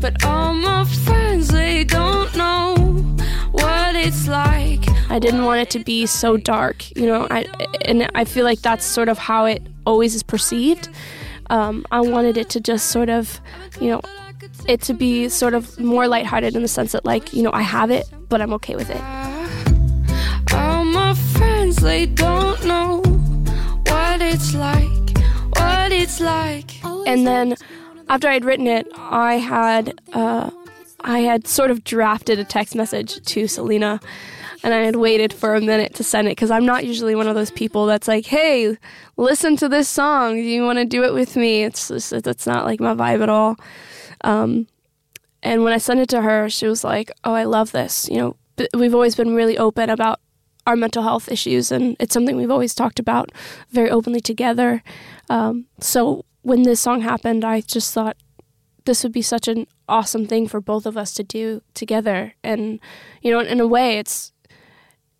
but 0.00 0.24
all 0.24 0.54
my 0.54 0.84
friends 0.84 1.48
they 1.48 1.84
don't 1.84 2.34
know 2.36 2.74
what 3.52 3.94
it's 3.94 4.26
like. 4.28 4.80
I 5.10 5.18
didn't 5.18 5.44
want 5.44 5.60
it 5.60 5.70
to 5.70 5.78
be 5.78 6.06
so 6.06 6.36
dark, 6.36 6.90
you 6.96 7.06
know. 7.06 7.26
I 7.30 7.46
and 7.84 8.10
I 8.14 8.24
feel 8.24 8.44
like 8.44 8.62
that's 8.62 8.84
sort 8.84 9.08
of 9.08 9.18
how 9.18 9.44
it 9.44 9.62
always 9.86 10.14
is 10.14 10.22
perceived. 10.22 10.88
Um, 11.50 11.84
I 11.90 12.00
wanted 12.00 12.36
it 12.36 12.48
to 12.50 12.60
just 12.60 12.90
sort 12.90 13.10
of, 13.10 13.40
you 13.80 13.88
know, 13.88 14.00
it 14.66 14.80
to 14.82 14.94
be 14.94 15.28
sort 15.28 15.54
of 15.54 15.78
more 15.78 16.08
lighthearted 16.08 16.56
in 16.56 16.62
the 16.62 16.68
sense 16.68 16.92
that, 16.92 17.04
like, 17.04 17.32
you 17.32 17.42
know, 17.42 17.52
I 17.52 17.62
have 17.62 17.90
it, 17.90 18.06
but 18.28 18.40
I'm 18.40 18.52
okay 18.54 18.76
with 18.76 18.90
it. 18.90 19.00
All 20.52 20.84
my 20.84 21.14
friends 21.14 21.76
they 21.76 22.06
don't 22.06 22.64
know 22.64 23.02
what 23.86 24.22
it's 24.22 24.54
like, 24.54 25.18
what 25.56 25.92
it's 25.92 26.20
like. 26.20 26.83
And 27.06 27.26
then 27.26 27.56
after 28.08 28.28
I 28.28 28.34
had 28.34 28.44
written 28.44 28.66
it, 28.66 28.86
I 28.94 29.34
had 29.34 30.00
uh, 30.12 30.50
I 31.00 31.20
had 31.20 31.46
sort 31.46 31.70
of 31.70 31.84
drafted 31.84 32.38
a 32.38 32.44
text 32.44 32.74
message 32.74 33.22
to 33.24 33.46
Selena, 33.46 34.00
and 34.62 34.72
I 34.72 34.78
had 34.78 34.96
waited 34.96 35.32
for 35.32 35.54
a 35.54 35.60
minute 35.60 35.94
to 35.96 36.04
send 36.04 36.28
it 36.28 36.32
because 36.32 36.50
I'm 36.50 36.66
not 36.66 36.84
usually 36.84 37.14
one 37.14 37.28
of 37.28 37.34
those 37.34 37.50
people 37.50 37.86
that's 37.86 38.08
like, 38.08 38.26
"Hey, 38.26 38.76
listen 39.16 39.56
to 39.58 39.68
this 39.68 39.88
song. 39.88 40.34
Do 40.36 40.42
you 40.42 40.64
want 40.64 40.78
to 40.78 40.84
do 40.84 41.04
it 41.04 41.12
with 41.12 41.36
me?" 41.36 41.64
It's 41.64 41.88
just, 41.88 42.10
that's 42.22 42.46
not 42.46 42.64
like 42.64 42.80
my 42.80 42.94
vibe 42.94 43.22
at 43.22 43.28
all. 43.28 43.56
Um, 44.22 44.66
and 45.42 45.62
when 45.62 45.74
I 45.74 45.78
sent 45.78 46.00
it 46.00 46.08
to 46.10 46.22
her, 46.22 46.48
she 46.48 46.66
was 46.66 46.84
like, 46.84 47.10
"Oh, 47.24 47.34
I 47.34 47.44
love 47.44 47.72
this. 47.72 48.08
You 48.10 48.18
know, 48.18 48.36
we've 48.74 48.94
always 48.94 49.14
been 49.14 49.34
really 49.34 49.58
open 49.58 49.90
about 49.90 50.20
our 50.66 50.76
mental 50.76 51.02
health 51.02 51.30
issues, 51.30 51.70
and 51.70 51.96
it's 52.00 52.14
something 52.14 52.36
we've 52.36 52.50
always 52.50 52.74
talked 52.74 52.98
about 52.98 53.30
very 53.70 53.90
openly 53.90 54.20
together. 54.20 54.82
Um, 55.28 55.66
so 55.80 56.24
when 56.44 56.62
this 56.62 56.80
song 56.80 57.00
happened, 57.00 57.42
I 57.44 57.62
just 57.62 57.92
thought 57.92 58.16
this 58.84 59.02
would 59.02 59.12
be 59.12 59.22
such 59.22 59.48
an 59.48 59.66
awesome 59.88 60.26
thing 60.26 60.46
for 60.46 60.60
both 60.60 60.84
of 60.86 60.96
us 60.96 61.14
to 61.14 61.24
do 61.24 61.62
together. 61.72 62.34
And 62.44 62.78
you 63.22 63.32
know, 63.32 63.40
in 63.40 63.60
a 63.60 63.66
way, 63.66 63.98
it's 63.98 64.32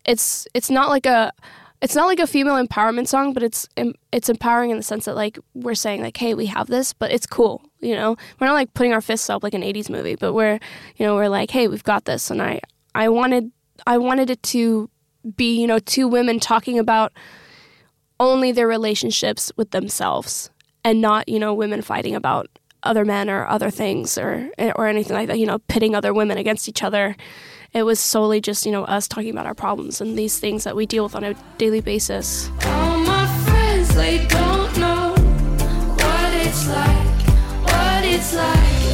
it's 0.05 0.47
it's 0.53 0.69
not 0.69 0.89
like 0.89 1.05
a 1.07 1.33
it's 1.81 1.95
not 1.95 2.05
like 2.05 2.19
a 2.19 2.27
female 2.27 2.63
empowerment 2.63 3.07
song, 3.07 3.33
but 3.33 3.41
it's 3.41 3.67
it's 4.11 4.29
empowering 4.29 4.69
in 4.69 4.77
the 4.77 4.83
sense 4.83 5.05
that 5.05 5.15
like 5.15 5.39
we're 5.55 5.75
saying 5.75 6.01
like, 6.01 6.15
hey, 6.15 6.35
we 6.35 6.45
have 6.45 6.67
this, 6.67 6.93
but 6.93 7.11
it's 7.11 7.25
cool. 7.25 7.61
You 7.79 7.95
know, 7.95 8.15
we're 8.39 8.47
not 8.47 8.53
like 8.53 8.73
putting 8.75 8.93
our 8.93 9.01
fists 9.01 9.29
up 9.29 9.43
like 9.43 9.55
an 9.55 9.63
'80s 9.63 9.89
movie, 9.89 10.15
but 10.15 10.33
we're 10.33 10.59
you 10.97 11.05
know 11.05 11.15
we're 11.15 11.27
like, 11.27 11.49
hey, 11.49 11.67
we've 11.67 11.83
got 11.83 12.05
this. 12.05 12.29
And 12.29 12.41
I 12.41 12.61
I 12.93 13.09
wanted 13.09 13.51
I 13.87 13.97
wanted 13.97 14.29
it 14.29 14.43
to 14.43 14.91
be 15.35 15.59
you 15.59 15.65
know 15.65 15.79
two 15.79 16.07
women 16.07 16.39
talking 16.39 16.77
about 16.77 17.13
only 18.19 18.51
their 18.51 18.67
relationships 18.67 19.51
with 19.57 19.71
themselves 19.71 20.51
and 20.85 21.01
not 21.01 21.27
you 21.27 21.39
know 21.39 21.53
women 21.53 21.81
fighting 21.81 22.15
about 22.15 22.47
other 22.83 23.03
men 23.03 23.29
or 23.29 23.45
other 23.47 23.69
things 23.69 24.17
or 24.17 24.49
or 24.57 24.87
anything 24.87 25.17
like 25.17 25.27
that. 25.27 25.39
You 25.39 25.47
know, 25.47 25.59
pitting 25.67 25.95
other 25.95 26.13
women 26.13 26.37
against 26.37 26.69
each 26.69 26.81
other. 26.83 27.17
It 27.73 27.83
was 27.83 27.99
solely 27.99 28.39
just 28.39 28.65
you 28.65 28.71
know 28.71 28.85
us 28.85 29.09
talking 29.09 29.31
about 29.31 29.47
our 29.47 29.55
problems 29.55 29.99
and 29.99 30.17
these 30.17 30.39
things 30.39 30.63
that 30.63 30.77
we 30.77 30.85
deal 30.85 31.03
with 31.03 31.15
on 31.15 31.25
a 31.25 31.33
daily 31.57 31.81
basis. 31.81 32.49
All 32.63 32.99
my 32.99 33.27
friends 33.43 33.93
they 33.95 34.25
don't 34.27 34.77
know 34.77 35.13
what 35.13 36.33
it's 36.45 36.67
like, 36.69 37.27
what 37.65 38.05
it's 38.05 38.33
like. 38.33 38.85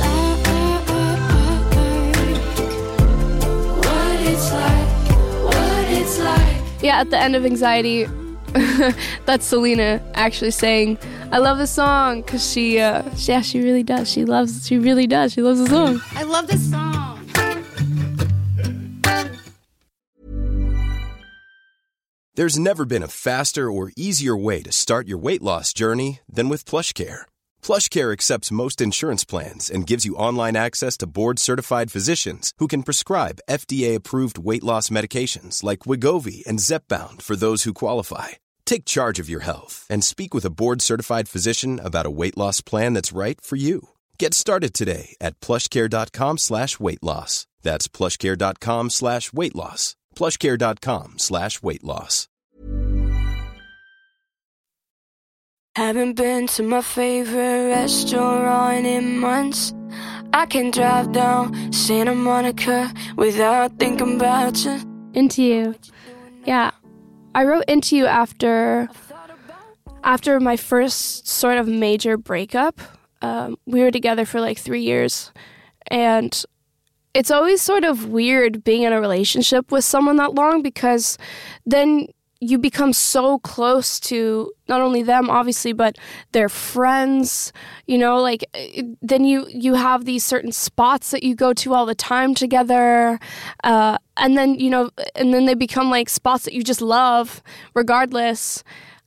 What 3.86 4.19
it's 4.21 4.51
like, 4.51 4.88
what 5.43 5.86
it's 5.89 6.19
like. 6.19 6.81
Yeah, 6.81 7.01
at 7.01 7.10
the 7.12 7.17
end 7.17 7.36
of 7.36 7.45
Anxiety, 7.45 8.07
that's 9.25 9.45
Selena 9.45 10.01
actually 10.15 10.51
saying, 10.51 10.98
"I 11.31 11.38
love 11.38 11.57
the 11.57 11.67
song" 11.67 12.21
because 12.21 12.50
she, 12.50 12.79
uh, 12.79 13.03
yeah, 13.15 13.41
she 13.41 13.61
really 13.61 13.83
does. 13.83 14.09
She 14.09 14.25
loves, 14.25 14.67
she 14.67 14.77
really 14.77 15.07
does. 15.07 15.33
She 15.33 15.41
loves 15.41 15.59
the 15.59 15.67
song. 15.69 16.01
I 16.15 16.23
love 16.23 16.47
this 16.47 16.69
song. 16.69 17.11
There's 22.35 22.57
never 22.57 22.85
been 22.85 23.03
a 23.03 23.09
faster 23.09 23.69
or 23.69 23.91
easier 23.97 24.38
way 24.38 24.63
to 24.63 24.71
start 24.71 25.05
your 25.05 25.17
weight 25.17 25.41
loss 25.41 25.73
journey 25.73 26.21
than 26.31 26.47
with 26.47 26.63
PlushCare. 26.63 27.23
PlushCare 27.61 28.13
accepts 28.13 28.51
most 28.53 28.79
insurance 28.79 29.25
plans 29.25 29.69
and 29.69 29.85
gives 29.85 30.05
you 30.05 30.15
online 30.15 30.55
access 30.55 30.95
to 30.97 31.07
board-certified 31.07 31.91
physicians 31.91 32.53
who 32.57 32.67
can 32.67 32.83
prescribe 32.83 33.41
FDA-approved 33.50 34.38
weight 34.38 34.63
loss 34.63 34.89
medications 34.89 35.61
like 35.61 35.79
Wegovy 35.79 36.41
and 36.47 36.59
Zepbound 36.59 37.21
for 37.21 37.35
those 37.35 37.63
who 37.63 37.73
qualify. 37.73 38.29
Take 38.71 38.85
charge 38.85 39.19
of 39.19 39.27
your 39.27 39.41
health 39.41 39.85
and 39.89 40.01
speak 40.01 40.33
with 40.33 40.45
a 40.45 40.49
board-certified 40.49 41.27
physician 41.27 41.77
about 41.83 42.05
a 42.05 42.09
weight 42.09 42.37
loss 42.37 42.61
plan 42.61 42.93
that's 42.93 43.11
right 43.11 43.41
for 43.41 43.57
you. 43.57 43.89
Get 44.17 44.33
started 44.33 44.73
today 44.73 45.17
at 45.19 45.37
plushcare.com 45.41 46.37
slash 46.37 46.79
weight 46.79 47.03
loss. 47.03 47.47
That's 47.63 47.89
plushcare.com 47.89 48.89
slash 48.89 49.33
weight 49.33 49.55
loss. 49.55 49.97
plushcare.com 50.15 51.15
slash 51.17 51.61
weight 51.61 51.83
loss. 51.83 52.29
Haven't 55.75 56.13
been 56.13 56.47
to 56.47 56.63
my 56.63 56.81
favorite 56.81 57.67
restaurant 57.75 58.85
in 58.85 59.17
months. 59.19 59.73
I 60.31 60.45
can 60.45 60.71
drive 60.71 61.11
down 61.11 61.73
Santa 61.73 62.15
Monica 62.15 62.93
without 63.17 63.77
thinking 63.79 64.15
about 64.15 64.63
you. 64.63 64.79
Into 65.13 65.43
you, 65.43 65.75
yeah. 66.45 66.71
I 67.33 67.45
wrote 67.45 67.65
into 67.67 67.95
you 67.95 68.05
after 68.05 68.89
after 70.03 70.39
my 70.39 70.57
first 70.57 71.27
sort 71.27 71.57
of 71.57 71.67
major 71.67 72.17
breakup. 72.17 72.81
Um, 73.21 73.57
we 73.65 73.81
were 73.81 73.91
together 73.91 74.25
for 74.25 74.41
like 74.41 74.57
three 74.57 74.81
years, 74.81 75.31
and 75.88 76.43
it's 77.13 77.31
always 77.31 77.61
sort 77.61 77.83
of 77.83 78.07
weird 78.07 78.63
being 78.63 78.83
in 78.83 78.93
a 78.93 79.00
relationship 79.00 79.71
with 79.71 79.83
someone 79.83 80.15
that 80.17 80.33
long 80.33 80.61
because 80.61 81.17
then 81.65 82.07
you 82.43 82.57
become 82.57 82.91
so 82.91 83.38
close 83.39 84.00
to 84.00 84.51
not 84.67 84.81
only 84.81 85.03
them 85.03 85.29
obviously 85.29 85.74
but 85.74 85.95
their 86.31 86.50
friends 86.50 87.53
you 87.86 88.00
know 88.00 88.19
like 88.19 88.43
then 89.01 89.24
you 89.24 89.48
you 89.48 89.75
have 89.75 90.05
these 90.05 90.25
certain 90.25 90.51
spots 90.51 91.12
that 91.12 91.21
you 91.21 91.36
go 91.36 91.53
to 91.53 91.74
all 91.74 91.86
the 91.86 91.93
time 91.93 92.33
together 92.33 93.19
uh, 93.63 93.95
and 94.17 94.36
then 94.36 94.55
you 94.55 94.71
know 94.71 94.89
and 95.15 95.33
then 95.33 95.45
they 95.45 95.53
become 95.53 95.89
like 95.89 96.10
spots 96.10 96.45
that 96.45 96.53
you 96.53 96.63
just 96.63 96.81
love 96.81 97.43
regardless. 97.74 98.63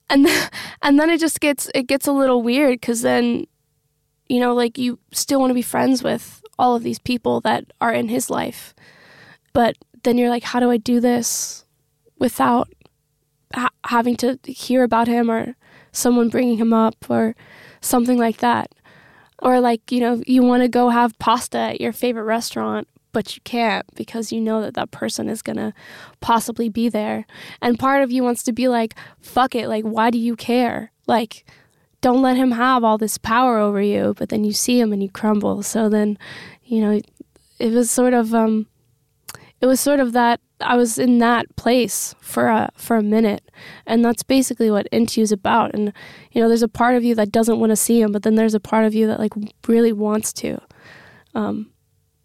And 0.09 0.25
then, 0.25 0.49
and 0.81 0.99
then 0.99 1.09
it 1.09 1.19
just 1.19 1.39
gets 1.39 1.69
it 1.75 1.87
gets 1.87 2.07
a 2.07 2.11
little 2.11 2.41
weird 2.41 2.79
because 2.79 3.01
then 3.01 3.45
you 4.27 4.39
know 4.39 4.53
like 4.53 4.77
you 4.77 4.99
still 5.11 5.39
want 5.39 5.51
to 5.51 5.55
be 5.55 5.61
friends 5.61 6.03
with 6.03 6.41
all 6.57 6.75
of 6.75 6.83
these 6.83 6.99
people 6.99 7.41
that 7.41 7.65
are 7.81 7.93
in 7.93 8.07
his 8.07 8.29
life. 8.29 8.73
But 9.53 9.75
then 10.03 10.17
you're 10.17 10.29
like 10.29 10.43
how 10.43 10.59
do 10.59 10.69
i 10.69 10.77
do 10.77 10.99
this 10.99 11.65
without 12.19 12.69
ha- 13.53 13.69
having 13.85 14.15
to 14.17 14.39
hear 14.45 14.83
about 14.83 15.07
him 15.07 15.29
or 15.29 15.55
someone 15.91 16.29
bringing 16.29 16.57
him 16.57 16.73
up 16.73 16.95
or 17.09 17.35
something 17.81 18.17
like 18.17 18.37
that. 18.37 18.73
Or 19.39 19.59
like, 19.59 19.91
you 19.91 19.99
know, 19.99 20.21
you 20.25 20.43
want 20.43 20.63
to 20.63 20.69
go 20.69 20.89
have 20.89 21.17
pasta 21.19 21.57
at 21.57 21.81
your 21.81 21.91
favorite 21.91 22.23
restaurant, 22.23 22.87
but 23.11 23.35
you 23.35 23.41
can't 23.43 23.85
because 23.95 24.31
you 24.31 24.41
know 24.41 24.61
that 24.61 24.73
that 24.73 24.91
person 24.91 25.29
is 25.29 25.41
going 25.41 25.57
to 25.57 25.73
possibly 26.19 26.69
be 26.69 26.89
there. 26.89 27.25
And 27.61 27.79
part 27.79 28.01
of 28.01 28.11
you 28.11 28.23
wants 28.23 28.43
to 28.43 28.53
be 28.53 28.67
like, 28.67 28.95
fuck 29.19 29.55
it, 29.55 29.67
like, 29.67 29.83
why 29.83 30.09
do 30.09 30.17
you 30.17 30.35
care? 30.35 30.91
Like, 31.07 31.45
don't 32.01 32.21
let 32.21 32.37
him 32.37 32.51
have 32.51 32.83
all 32.83 32.97
this 32.97 33.17
power 33.17 33.57
over 33.57 33.81
you, 33.81 34.13
but 34.17 34.29
then 34.29 34.43
you 34.43 34.53
see 34.53 34.79
him 34.79 34.93
and 34.93 35.01
you 35.01 35.09
crumble. 35.09 35.63
So 35.63 35.89
then, 35.89 36.17
you 36.63 36.81
know, 36.81 37.01
it 37.59 37.71
was 37.71 37.89
sort 37.89 38.13
of, 38.13 38.33
um, 38.33 38.67
it 39.61 39.65
was 39.65 39.79
sort 39.79 39.99
of 39.99 40.11
that 40.13 40.39
I 40.65 40.75
was 40.75 40.97
in 40.97 41.19
that 41.19 41.55
place 41.55 42.15
for 42.19 42.47
a 42.47 42.69
for 42.75 42.97
a 42.97 43.03
minute, 43.03 43.49
and 43.85 44.03
that's 44.03 44.23
basically 44.23 44.69
what 44.71 44.87
Into 44.87 45.21
is 45.21 45.31
about. 45.31 45.73
And 45.73 45.93
you 46.31 46.41
know, 46.41 46.47
there's 46.47 46.63
a 46.63 46.67
part 46.67 46.95
of 46.95 47.03
you 47.03 47.15
that 47.15 47.31
doesn't 47.31 47.59
want 47.59 47.71
to 47.71 47.75
see 47.75 48.01
him, 48.01 48.11
but 48.11 48.23
then 48.23 48.35
there's 48.35 48.53
a 48.53 48.59
part 48.59 48.85
of 48.85 48.93
you 48.93 49.07
that 49.07 49.19
like 49.19 49.33
really 49.67 49.93
wants 49.93 50.33
to. 50.33 50.59
Um, 51.33 51.71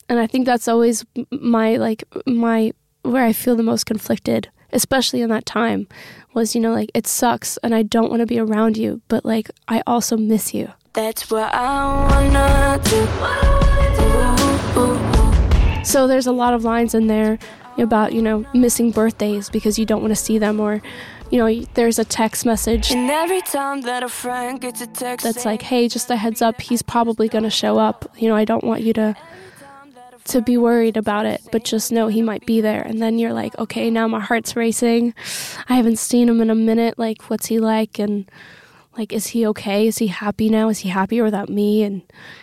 and 0.08 0.18
I 0.18 0.26
think 0.26 0.46
that's 0.46 0.68
always 0.68 1.04
my 1.30 1.76
like 1.76 2.04
my 2.26 2.72
where 3.02 3.24
I 3.24 3.32
feel 3.32 3.56
the 3.56 3.62
most 3.62 3.86
conflicted, 3.86 4.50
especially 4.72 5.22
in 5.22 5.30
that 5.30 5.46
time, 5.46 5.86
was 6.34 6.54
you 6.54 6.60
know 6.60 6.72
like 6.72 6.90
it 6.94 7.06
sucks 7.06 7.56
and 7.58 7.74
I 7.74 7.82
don't 7.82 8.10
want 8.10 8.20
to 8.20 8.26
be 8.26 8.38
around 8.38 8.76
you, 8.76 9.02
but 9.08 9.24
like 9.24 9.50
I 9.68 9.82
also 9.86 10.16
miss 10.16 10.52
you. 10.54 10.72
That's 10.92 11.30
what 11.30 11.54
I 11.54 11.84
wanna 12.10 12.80
do. 12.82 13.06
So 15.84 16.06
there's 16.06 16.26
a 16.26 16.32
lot 16.32 16.54
of 16.54 16.62
lines 16.62 16.94
in 16.94 17.06
there 17.06 17.38
about, 17.80 18.12
you 18.12 18.22
know, 18.22 18.44
missing 18.54 18.90
birthdays 18.90 19.50
because 19.50 19.78
you 19.78 19.86
don't 19.86 20.00
want 20.00 20.12
to 20.12 20.16
see 20.16 20.38
them 20.38 20.60
or 20.60 20.82
you 21.30 21.38
know, 21.38 21.64
there's 21.74 21.98
a 21.98 22.04
text 22.04 22.44
message 22.44 22.90
And 22.90 23.08
every 23.08 23.40
time 23.40 23.82
that 23.82 24.02
a 24.02 24.08
friend 24.08 24.60
gets 24.60 24.80
a 24.80 24.86
text 24.88 25.24
that's 25.24 25.44
like, 25.44 25.62
"Hey, 25.62 25.88
just 25.88 26.10
a 26.10 26.16
heads 26.16 26.42
up, 26.42 26.60
he's 26.60 26.82
probably 26.82 27.28
going 27.28 27.44
to 27.44 27.50
show 27.50 27.78
up. 27.78 28.10
You 28.18 28.28
know, 28.28 28.34
I 28.34 28.44
don't 28.44 28.64
want 28.64 28.82
you 28.82 28.92
to 28.94 29.16
to 30.24 30.42
be 30.42 30.56
worried 30.56 30.96
about 30.96 31.26
it, 31.26 31.40
but 31.50 31.64
just 31.64 31.90
know 31.92 32.08
he 32.08 32.20
might 32.20 32.44
be 32.46 32.60
there." 32.60 32.82
And 32.82 33.00
then 33.00 33.18
you're 33.18 33.32
like, 33.32 33.56
"Okay, 33.58 33.90
now 33.90 34.08
my 34.08 34.20
heart's 34.20 34.56
racing. 34.56 35.14
I 35.68 35.74
haven't 35.76 36.00
seen 36.00 36.28
him 36.28 36.40
in 36.40 36.50
a 36.50 36.54
minute. 36.54 36.98
Like, 36.98 37.30
what's 37.30 37.46
he 37.46 37.60
like 37.60 38.00
and 38.00 38.28
like 38.98 39.12
is 39.12 39.28
he 39.28 39.46
okay? 39.46 39.86
Is 39.86 39.98
he 39.98 40.08
happy 40.08 40.48
now? 40.48 40.68
Is 40.68 40.80
he 40.80 40.88
happy 40.88 41.22
without 41.22 41.48
me?" 41.48 41.84
And 41.84 42.02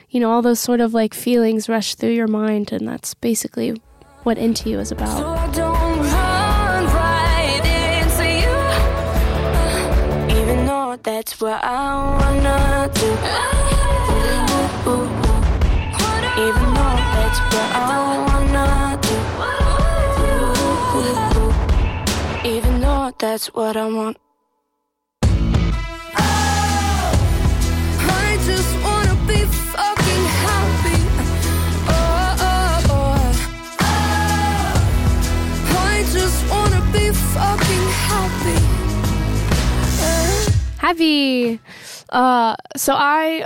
you 0.10 0.22
know, 0.22 0.32
all 0.32 0.42
those 0.42 0.62
sort 0.62 0.80
of 0.80 0.94
like 0.94 1.14
feelings 1.14 1.68
rush 1.68 1.96
through 1.96 2.12
your 2.14 2.28
mind 2.28 2.72
and 2.72 2.88
that's 2.88 3.14
basically 3.16 3.76
what 4.28 4.38
Into 4.38 4.70
You 4.70 4.80
is 4.80 4.92
about. 4.92 5.16
That's 11.04 11.40
what 11.40 11.64
I 11.64 11.96
wanna 12.20 12.92
do. 12.94 13.08
Even 16.46 16.74
though 16.76 16.98
that's 17.16 17.40
what 17.52 17.70
I 17.72 17.88
wanna 18.28 19.00
do. 22.44 22.50
Even 22.50 22.82
though 22.82 23.12
that's 23.18 23.48
what 23.54 23.78
I 23.78 23.88
want 23.88 24.18
Happy. 40.88 41.60
Uh, 42.14 42.56
so 42.78 42.94
I 42.96 43.46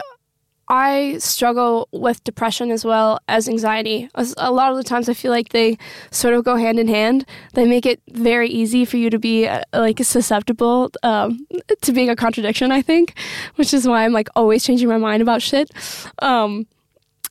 I 0.67 1.17
struggle 1.17 1.89
with 1.91 2.23
depression 2.23 2.69
as 2.69 2.85
well 2.85 3.19
as 3.27 3.49
anxiety. 3.49 4.11
A 4.37 4.51
lot 4.51 4.69
of 4.69 4.77
the 4.77 4.83
times, 4.83 5.09
I 5.09 5.15
feel 5.15 5.31
like 5.31 5.49
they 5.49 5.79
sort 6.11 6.35
of 6.35 6.43
go 6.43 6.55
hand 6.55 6.77
in 6.77 6.87
hand. 6.87 7.25
They 7.55 7.65
make 7.65 7.87
it 7.87 7.99
very 8.11 8.47
easy 8.47 8.85
for 8.85 8.97
you 8.97 9.09
to 9.09 9.17
be 9.17 9.47
uh, 9.47 9.63
like 9.73 9.97
susceptible 10.03 10.91
um, 11.01 11.47
to 11.81 11.91
being 11.91 12.11
a 12.11 12.15
contradiction. 12.15 12.71
I 12.71 12.83
think, 12.83 13.15
which 13.55 13.73
is 13.73 13.87
why 13.87 14.05
I'm 14.05 14.13
like 14.13 14.29
always 14.35 14.63
changing 14.63 14.87
my 14.87 14.99
mind 14.99 15.23
about 15.23 15.41
shit. 15.41 15.71
Um, 16.19 16.67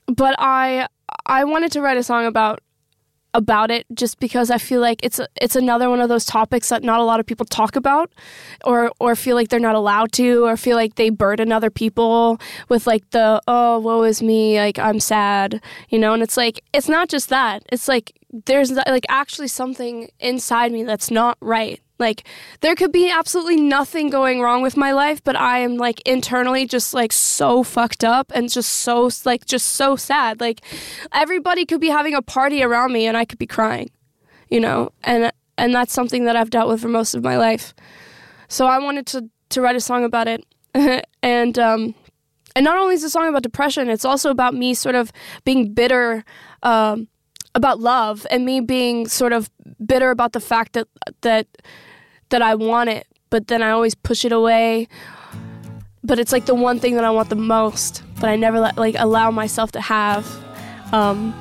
but 0.09 0.35
I 0.41 0.89
I 1.25 1.45
wanted 1.45 1.71
to 1.71 1.83
write 1.83 1.99
a 1.99 2.03
song 2.03 2.27
about 2.27 2.59
about 3.35 3.71
it 3.71 3.87
just 3.95 4.19
because 4.21 4.51
I 4.51 4.59
feel 4.59 4.81
like 4.81 5.01
it's 5.03 5.21
it's 5.41 5.57
another 5.57 5.89
one 5.89 6.01
of 6.01 6.09
those 6.09 6.25
topics 6.25 6.69
that 6.69 6.83
not 6.83 7.01
a 7.01 7.05
lot 7.05 7.21
of 7.21 7.27
people 7.27 7.47
talk 7.47 7.77
about 7.77 8.13
or 8.65 8.91
or 9.01 9.15
feel 9.17 9.37
like 9.37 9.49
they're 9.49 9.61
not 9.61 9.75
allowed 9.75 10.13
to 10.13 10.45
or 10.47 10.57
feel 10.57 10.77
like 10.77 10.97
they 10.97 11.11
burden 11.11 11.53
other 11.53 11.71
people 11.71 12.41
with 12.69 12.87
like 12.87 13.09
the 13.11 13.41
oh 13.47 13.79
woe 13.79 14.03
is 14.03 14.23
me 14.23 14.59
like 14.59 14.79
I'm 14.79 15.01
sad 15.01 15.61
you 15.89 15.99
know? 15.99 16.15
And 16.15 16.23
it's 16.23 16.37
like 16.37 16.63
it's 16.73 16.89
not 16.89 17.09
just 17.09 17.29
that. 17.29 17.63
It's 17.71 17.89
like 17.89 18.17
there's 18.47 18.71
like 18.73 19.05
actually 19.09 19.49
something 19.49 20.09
inside 20.21 20.73
me 20.73 20.85
that's 20.85 21.11
not 21.11 21.37
right 21.41 21.81
like 22.01 22.27
there 22.61 22.75
could 22.75 22.91
be 22.93 23.11
absolutely 23.11 23.61
nothing 23.61 24.11
going 24.11 24.41
wrong 24.41 24.63
with 24.63 24.77
my 24.77 24.93
life 24.93 25.23
but 25.23 25.37
I 25.37 25.59
am 25.59 25.77
like 25.77 26.01
internally 26.07 26.67
just 26.67 26.95
like 26.95 27.13
so 27.13 27.63
fucked 27.63 28.03
up 28.03 28.33
and 28.35 28.51
just 28.51 28.71
so 28.71 29.11
like 29.25 29.45
just 29.45 29.67
so 29.67 29.95
sad. 29.95 30.41
Like 30.41 30.63
everybody 31.13 31.65
could 31.65 31.81
be 31.81 31.89
having 31.89 32.15
a 32.15 32.23
party 32.23 32.63
around 32.63 32.93
me 32.93 33.07
and 33.07 33.17
I 33.17 33.25
could 33.25 33.39
be 33.39 33.47
crying 33.47 33.91
you 34.51 34.61
know? 34.61 34.93
And 35.03 35.33
and 35.57 35.75
that's 35.75 35.93
something 35.93 36.25
that 36.25 36.37
I've 36.37 36.51
dealt 36.51 36.69
with 36.69 36.83
for 36.83 36.89
most 36.89 37.15
of 37.15 37.23
my 37.23 37.39
life. 37.39 37.75
So 38.49 38.67
I 38.67 38.79
wanted 38.79 39.07
to 39.07 39.31
to 39.51 39.61
write 39.61 39.77
a 39.77 39.81
song 39.81 40.05
about 40.05 40.29
it. 40.29 40.45
And 41.23 41.59
um 41.59 41.95
and 42.57 42.65
not 42.65 42.79
only 42.79 42.95
is 42.95 43.03
the 43.03 43.11
song 43.11 43.29
about 43.29 43.43
depression 43.43 43.91
it's 43.91 44.07
also 44.07 44.31
about 44.31 44.55
me 44.55 44.73
sort 44.73 44.95
of 44.95 45.13
being 45.45 45.75
bitter 45.75 46.25
um 46.63 47.09
about 47.55 47.79
love 47.79 48.27
and 48.31 48.47
me 48.47 48.61
being 48.61 49.07
sort 49.07 49.35
of 49.35 49.51
bitter 49.85 50.11
about 50.11 50.33
the 50.33 50.41
fact 50.41 50.73
that 50.73 50.89
that 51.21 51.47
that 52.31 52.43
I 52.43 52.55
want 52.55 52.91
it 52.91 53.07
but 53.31 53.47
then 53.49 53.63
I 53.63 53.71
always 53.71 53.95
push 53.95 54.25
it 54.25 54.33
away 54.33 54.89
but 56.03 56.19
it's 56.19 56.33
like 56.33 56.47
the 56.47 56.55
one 56.55 56.81
thing 56.81 56.95
that 56.95 57.05
I 57.05 57.11
want 57.11 57.29
the 57.29 57.37
most 57.37 58.03
but 58.21 58.29
I 58.29 58.37
never 58.37 58.61
let, 58.61 58.77
like 58.77 58.97
allow 58.99 59.31
myself 59.31 59.73
to 59.73 59.81
have 59.81 60.27
um 60.93 61.35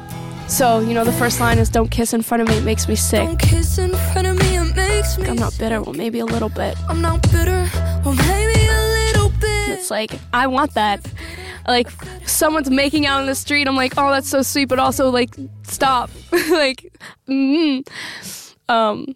so 0.48 0.80
you 0.80 0.94
know 0.94 1.04
the 1.04 1.14
first 1.14 1.40
line 1.40 1.58
is 1.60 1.70
don't 1.70 1.90
kiss 1.90 2.14
in 2.14 2.22
front 2.22 2.42
of 2.42 2.50
me 2.50 2.58
it 2.58 2.64
makes 2.64 2.88
me 2.88 2.96
sick 2.96 3.26
Don't 3.26 3.40
kiss 3.40 3.78
in 3.78 3.92
front 4.12 4.28
of 4.28 4.38
me, 4.38 4.58
it 4.58 4.76
makes 4.76 5.18
me. 5.18 5.28
I'm 5.28 5.36
not 5.36 5.58
bitter 5.58 5.82
well 5.82 5.94
maybe 5.94 6.20
a 6.20 6.26
little 6.26 6.50
bit 6.50 6.76
I'm 6.88 7.02
not 7.02 7.22
bitter, 7.24 7.70
well 8.04 8.16
maybe 8.16 8.68
a 8.68 8.82
little 8.82 9.30
bit. 9.40 9.70
It's 9.70 9.92
like 9.92 10.20
I 10.34 10.48
want 10.48 10.74
that. 10.74 11.06
Like 11.68 11.90
someone's 12.28 12.70
making 12.70 13.06
out 13.06 13.22
in 13.22 13.28
the 13.28 13.36
street, 13.36 13.68
I'm 13.68 13.76
like, 13.76 13.94
oh, 13.98 14.10
that's 14.12 14.30
so 14.30 14.42
sweet, 14.42 14.66
but 14.66 14.80
also 14.80 15.10
like, 15.10 15.36
stop. 15.64 16.10
like, 16.32 16.92
mm. 17.28 17.88
um. 18.68 19.16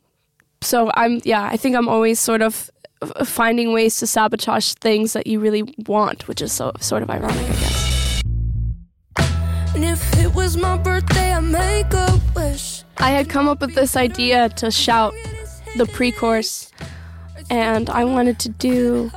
So 0.63 0.89
I'm 0.95 1.21
yeah. 1.23 1.43
I 1.43 1.57
think 1.57 1.75
I'm 1.75 1.89
always 1.89 2.19
sort 2.19 2.41
of 2.41 2.71
uh, 3.01 3.25
finding 3.25 3.73
ways 3.73 3.97
to 3.99 4.07
sabotage 4.07 4.73
things 4.73 5.13
that 5.13 5.27
you 5.27 5.39
really 5.39 5.63
want, 5.87 6.27
which 6.27 6.41
is 6.41 6.53
so 6.53 6.71
sort 6.79 7.03
of 7.03 7.09
ironic, 7.09 7.35
I 7.37 7.53
guess. 7.53 8.23
And 9.75 9.83
if 9.83 10.17
it 10.19 10.33
was 10.33 10.55
my 10.55 10.77
birthday, 10.77 11.33
I'd 11.33 11.41
make 11.41 11.93
a 11.93 12.21
wish. 12.35 12.83
I 12.97 13.09
had 13.09 13.27
come 13.27 13.47
up 13.49 13.59
with 13.59 13.75
this 13.75 13.95
idea 13.95 14.49
to 14.49 14.71
shout 14.71 15.13
the 15.75 15.85
pre-chorus, 15.87 16.71
and 17.49 17.89
I 17.89 18.05
wanted 18.05 18.39
to 18.39 18.49
do 18.49 19.11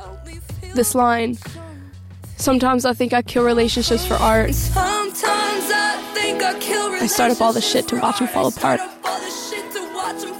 this 0.73 0.95
line. 0.95 1.37
Sometimes 2.37 2.85
I 2.85 2.93
think 2.93 3.13
I 3.13 3.21
kill 3.21 3.43
relationships 3.43 4.05
for 4.05 4.15
art. 4.15 4.53
Sometimes 4.53 5.71
I 5.71 6.11
think 6.13 6.43
I 6.43 6.59
kill 6.59 6.91
I 6.91 7.07
start 7.07 7.31
up 7.31 7.41
all 7.41 7.53
the 7.53 7.61
shit 7.61 7.87
to 7.89 7.99
watch 7.99 8.19
them 8.19 8.27
fall 8.27 8.47
apart. 8.47 8.81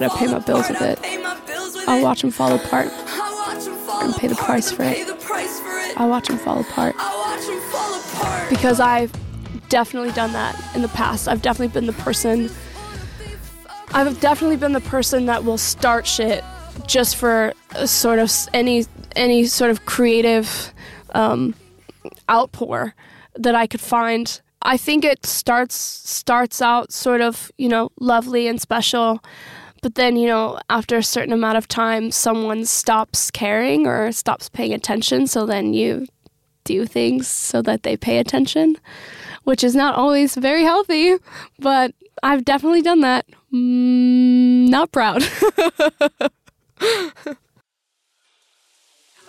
And 0.00 0.10
I 0.10 0.16
pay 0.16 0.26
my 0.26 0.38
bills 0.40 0.68
with 0.68 0.80
it. 0.80 0.98
I'll 1.88 2.02
watch 2.02 2.20
them 2.22 2.30
fall 2.30 2.54
apart. 2.54 2.88
and 4.04 4.14
pay 4.16 4.28
the 4.28 4.34
price 4.36 4.70
for 4.70 4.82
it. 4.84 4.96
I'll 5.96 6.08
watch 6.08 6.28
them 6.28 6.38
fall 6.38 6.60
apart. 6.60 6.94
Because 8.48 8.80
I've 8.80 9.12
definitely 9.68 10.12
done 10.12 10.32
that 10.32 10.54
in 10.74 10.82
the 10.82 10.88
past. 10.88 11.28
I've 11.28 11.42
definitely 11.42 11.72
been 11.72 11.86
the 11.86 11.92
person. 11.94 12.50
I've 13.92 14.20
definitely 14.20 14.56
been 14.56 14.72
the 14.72 14.80
person 14.82 15.26
that 15.26 15.44
will 15.44 15.58
start 15.58 16.06
shit 16.06 16.44
just 16.86 17.16
for 17.16 17.52
sort 17.86 18.18
of 18.18 18.30
any 18.54 18.86
any 19.16 19.46
sort 19.46 19.70
of 19.70 19.84
creative 19.86 20.72
um, 21.14 21.54
outpour 22.30 22.94
that 23.34 23.54
I 23.54 23.66
could 23.66 23.80
find. 23.80 24.40
I 24.62 24.76
think 24.76 25.04
it 25.04 25.24
starts 25.24 25.74
starts 25.74 26.60
out 26.62 26.92
sort 26.92 27.20
of 27.20 27.50
you 27.56 27.68
know 27.68 27.90
lovely 27.98 28.46
and 28.46 28.60
special, 28.60 29.22
but 29.82 29.94
then 29.94 30.16
you 30.16 30.26
know 30.26 30.58
after 30.68 30.96
a 30.96 31.02
certain 31.02 31.32
amount 31.32 31.58
of 31.58 31.68
time, 31.68 32.10
someone 32.10 32.64
stops 32.64 33.30
caring 33.30 33.86
or 33.86 34.12
stops 34.12 34.48
paying 34.48 34.72
attention. 34.74 35.26
So 35.26 35.46
then 35.46 35.74
you 35.74 36.06
do 36.64 36.84
things 36.86 37.26
so 37.26 37.62
that 37.62 37.82
they 37.82 37.96
pay 37.96 38.18
attention, 38.18 38.76
which 39.44 39.64
is 39.64 39.74
not 39.74 39.94
always 39.94 40.34
very 40.34 40.64
healthy, 40.64 41.16
but 41.58 41.94
I've 42.22 42.44
definitely 42.44 42.82
done 42.82 43.00
that. 43.00 43.26
Mm, 43.52 44.68
not 44.68 44.92
proud. 44.92 45.22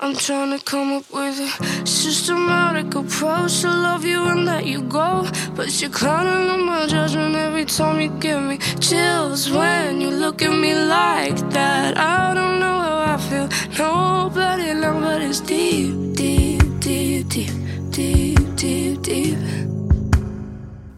I'm 0.01 0.15
trying 0.15 0.57
to 0.57 0.63
come 0.63 0.93
up 0.93 1.11
with 1.11 1.41
a 1.41 1.85
systematic 1.85 2.95
approach 2.95 3.59
to 3.61 3.67
love 3.67 4.05
you 4.05 4.23
and 4.29 4.45
let 4.45 4.65
you 4.65 4.81
go. 4.83 5.27
But 5.55 5.81
you're 5.81 5.89
clowning 5.89 6.49
on 6.49 6.65
my 6.65 6.87
judgment 6.87 7.35
every 7.35 7.65
time 7.65 7.99
you 7.99 8.09
give 8.17 8.41
me 8.41 8.59
chills 8.79 9.51
when 9.51 9.99
you 9.99 10.09
look 10.09 10.41
at 10.41 10.57
me 10.57 10.73
like 10.73 11.37
that. 11.49 11.97
I 11.97 12.33
don't 12.33 12.61
know 12.61 12.79
how 12.79 13.13
I 13.13 13.17
feel, 13.17 13.49
nobody 13.77 14.73
knows, 14.73 15.03
but 15.03 15.21
it's 15.21 15.41
deep, 15.41 16.15
deep, 16.15 16.61
deep, 16.79 17.27
deep, 17.27 17.91
deep, 17.91 18.55
deep, 18.55 19.01
deep. 19.01 19.37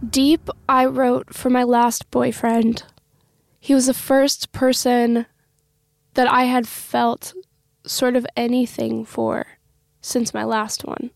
Deep, 0.07 0.47
I 0.69 0.85
wrote 0.85 1.33
for 1.33 1.49
my 1.49 1.63
last 1.63 2.11
boyfriend. 2.11 2.83
He 3.59 3.73
was 3.73 3.87
the 3.87 3.95
first 3.95 4.51
person 4.51 5.25
that 6.13 6.27
I 6.27 6.43
had 6.43 6.67
felt 6.67 7.33
sort 7.91 8.15
of 8.15 8.25
anything 8.35 9.05
for 9.05 9.45
since 10.01 10.33
my 10.33 10.43
last 10.43 10.85
one. 10.85 11.11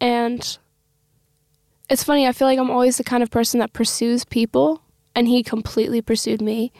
And 0.00 0.58
it's 1.90 2.04
funny, 2.04 2.26
I 2.26 2.32
feel 2.32 2.48
like 2.48 2.58
I'm 2.58 2.70
always 2.70 2.96
the 2.96 3.04
kind 3.04 3.22
of 3.22 3.30
person 3.30 3.60
that 3.60 3.72
pursues 3.72 4.24
people, 4.24 4.82
and 5.14 5.26
he 5.28 5.42
completely 5.42 6.02
pursued 6.02 6.40
me. 6.40 6.72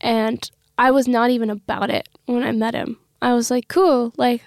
And 0.00 0.48
I 0.76 0.90
was 0.90 1.08
not 1.08 1.30
even 1.30 1.50
about 1.50 1.90
it 1.90 2.08
when 2.26 2.42
I 2.42 2.52
met 2.52 2.74
him. 2.74 2.98
I 3.20 3.34
was 3.34 3.50
like, 3.50 3.68
cool, 3.68 4.12
like, 4.16 4.42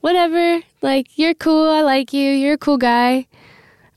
whatever, 0.00 0.62
like, 0.82 1.16
you're 1.16 1.34
cool, 1.34 1.68
I 1.68 1.82
like 1.82 2.12
you, 2.12 2.30
you're 2.30 2.54
a 2.54 2.58
cool 2.58 2.78
guy. 2.78 3.26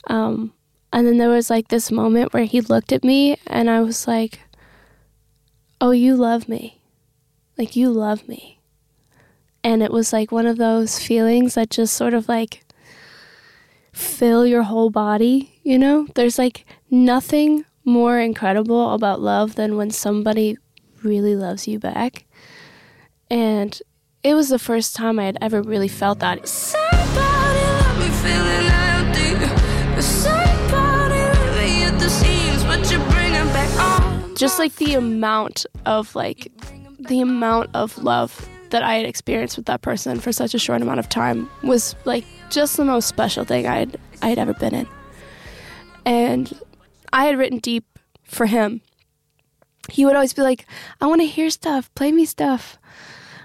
Um, 0.08 0.52
And 0.92 1.06
then 1.06 1.18
there 1.18 1.28
was 1.28 1.50
like 1.50 1.68
this 1.68 1.90
moment 1.90 2.32
where 2.32 2.44
he 2.44 2.60
looked 2.60 2.92
at 2.92 3.04
me 3.04 3.36
and 3.46 3.68
I 3.68 3.80
was 3.82 4.06
like, 4.06 4.40
Oh, 5.80 5.90
you 5.90 6.16
love 6.16 6.48
me. 6.48 6.80
Like, 7.58 7.76
you 7.76 7.90
love 7.90 8.26
me. 8.28 8.55
And 9.66 9.82
it 9.82 9.90
was 9.90 10.12
like 10.12 10.30
one 10.30 10.46
of 10.46 10.58
those 10.58 11.00
feelings 11.00 11.54
that 11.54 11.70
just 11.70 11.96
sort 11.96 12.14
of 12.14 12.28
like 12.28 12.64
fill 13.92 14.46
your 14.46 14.62
whole 14.62 14.90
body, 14.90 15.58
you 15.64 15.76
know? 15.76 16.06
There's 16.14 16.38
like 16.38 16.64
nothing 16.88 17.64
more 17.84 18.20
incredible 18.20 18.94
about 18.94 19.20
love 19.20 19.56
than 19.56 19.76
when 19.76 19.90
somebody 19.90 20.56
really 21.02 21.34
loves 21.34 21.66
you 21.66 21.80
back. 21.80 22.26
And 23.28 23.76
it 24.22 24.34
was 24.34 24.50
the 24.50 24.60
first 24.60 24.94
time 24.94 25.18
I 25.18 25.24
had 25.24 25.38
ever 25.40 25.60
really 25.62 25.88
felt 25.88 26.20
that. 26.20 26.46
Somebody 26.46 27.02
left 27.02 27.98
me 27.98 28.08
feeling. 28.22 28.70
Somebody 30.00 31.24
leaving 31.58 31.82
at 31.82 31.98
the 31.98 32.08
seams, 32.08 32.62
but 32.62 32.88
you 32.88 32.98
bring 33.10 33.34
it. 33.34 34.36
Just 34.36 34.60
like 34.60 34.76
the 34.76 34.94
amount 34.94 35.66
of 35.86 36.14
like 36.14 36.52
the 37.00 37.20
amount 37.20 37.70
of 37.74 37.98
love 37.98 38.48
that 38.70 38.82
I 38.82 38.94
had 38.94 39.06
experienced 39.06 39.56
with 39.56 39.66
that 39.66 39.82
person 39.82 40.20
for 40.20 40.32
such 40.32 40.54
a 40.54 40.58
short 40.58 40.82
amount 40.82 41.00
of 41.00 41.08
time 41.08 41.48
was 41.62 41.94
like 42.04 42.24
just 42.50 42.76
the 42.76 42.84
most 42.84 43.08
special 43.08 43.44
thing 43.44 43.66
I 43.66 43.78
had 43.78 43.98
I 44.22 44.28
had 44.28 44.38
ever 44.38 44.54
been 44.54 44.74
in. 44.74 44.88
And 46.04 46.60
I 47.12 47.24
had 47.24 47.38
written 47.38 47.58
deep 47.58 47.84
for 48.24 48.46
him. 48.46 48.80
He 49.90 50.04
would 50.04 50.14
always 50.14 50.34
be 50.34 50.42
like, 50.42 50.66
"I 51.00 51.06
want 51.06 51.20
to 51.20 51.26
hear 51.26 51.50
stuff. 51.50 51.92
Play 51.94 52.12
me 52.12 52.24
stuff." 52.24 52.78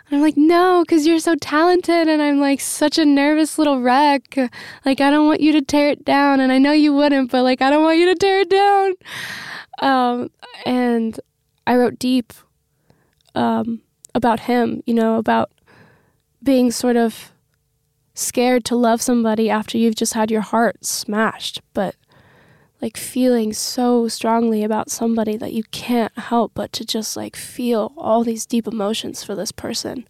And 0.09 0.17
I'm 0.17 0.23
like, 0.23 0.37
"No, 0.37 0.83
cuz 0.87 1.07
you're 1.07 1.19
so 1.19 1.35
talented 1.35 2.07
and 2.07 2.21
I'm 2.21 2.39
like 2.39 2.59
such 2.59 2.97
a 2.97 3.05
nervous 3.05 3.57
little 3.57 3.79
wreck. 3.79 4.37
Like 4.85 5.01
I 5.01 5.11
don't 5.11 5.27
want 5.27 5.41
you 5.41 5.51
to 5.53 5.61
tear 5.61 5.89
it 5.89 6.03
down 6.03 6.39
and 6.39 6.51
I 6.51 6.57
know 6.57 6.71
you 6.71 6.93
wouldn't, 6.93 7.31
but 7.31 7.43
like 7.43 7.61
I 7.61 7.69
don't 7.69 7.83
want 7.83 7.97
you 7.99 8.07
to 8.07 8.15
tear 8.15 8.41
it 8.41 8.49
down." 8.49 8.93
Um 9.79 10.31
and 10.65 11.19
I 11.65 11.75
wrote 11.75 11.99
deep 11.99 12.33
um 13.35 13.81
about 14.13 14.41
him, 14.41 14.83
you 14.85 14.93
know, 14.93 15.17
about 15.17 15.51
being 16.43 16.71
sort 16.71 16.95
of 16.95 17.31
scared 18.13 18.65
to 18.65 18.75
love 18.75 19.01
somebody 19.01 19.49
after 19.49 19.77
you've 19.77 19.95
just 19.95 20.13
had 20.13 20.31
your 20.31 20.41
heart 20.41 20.85
smashed, 20.85 21.61
but 21.73 21.95
like 22.81 22.97
feeling 22.97 23.53
so 23.53 24.07
strongly 24.07 24.63
about 24.63 24.89
somebody 24.89 25.37
that 25.37 25.53
you 25.53 25.63
can't 25.65 26.17
help 26.17 26.51
but 26.55 26.73
to 26.73 26.83
just 26.83 27.15
like 27.15 27.35
feel 27.35 27.93
all 27.95 28.23
these 28.23 28.45
deep 28.45 28.67
emotions 28.67 29.23
for 29.23 29.35
this 29.35 29.51
person. 29.51 30.07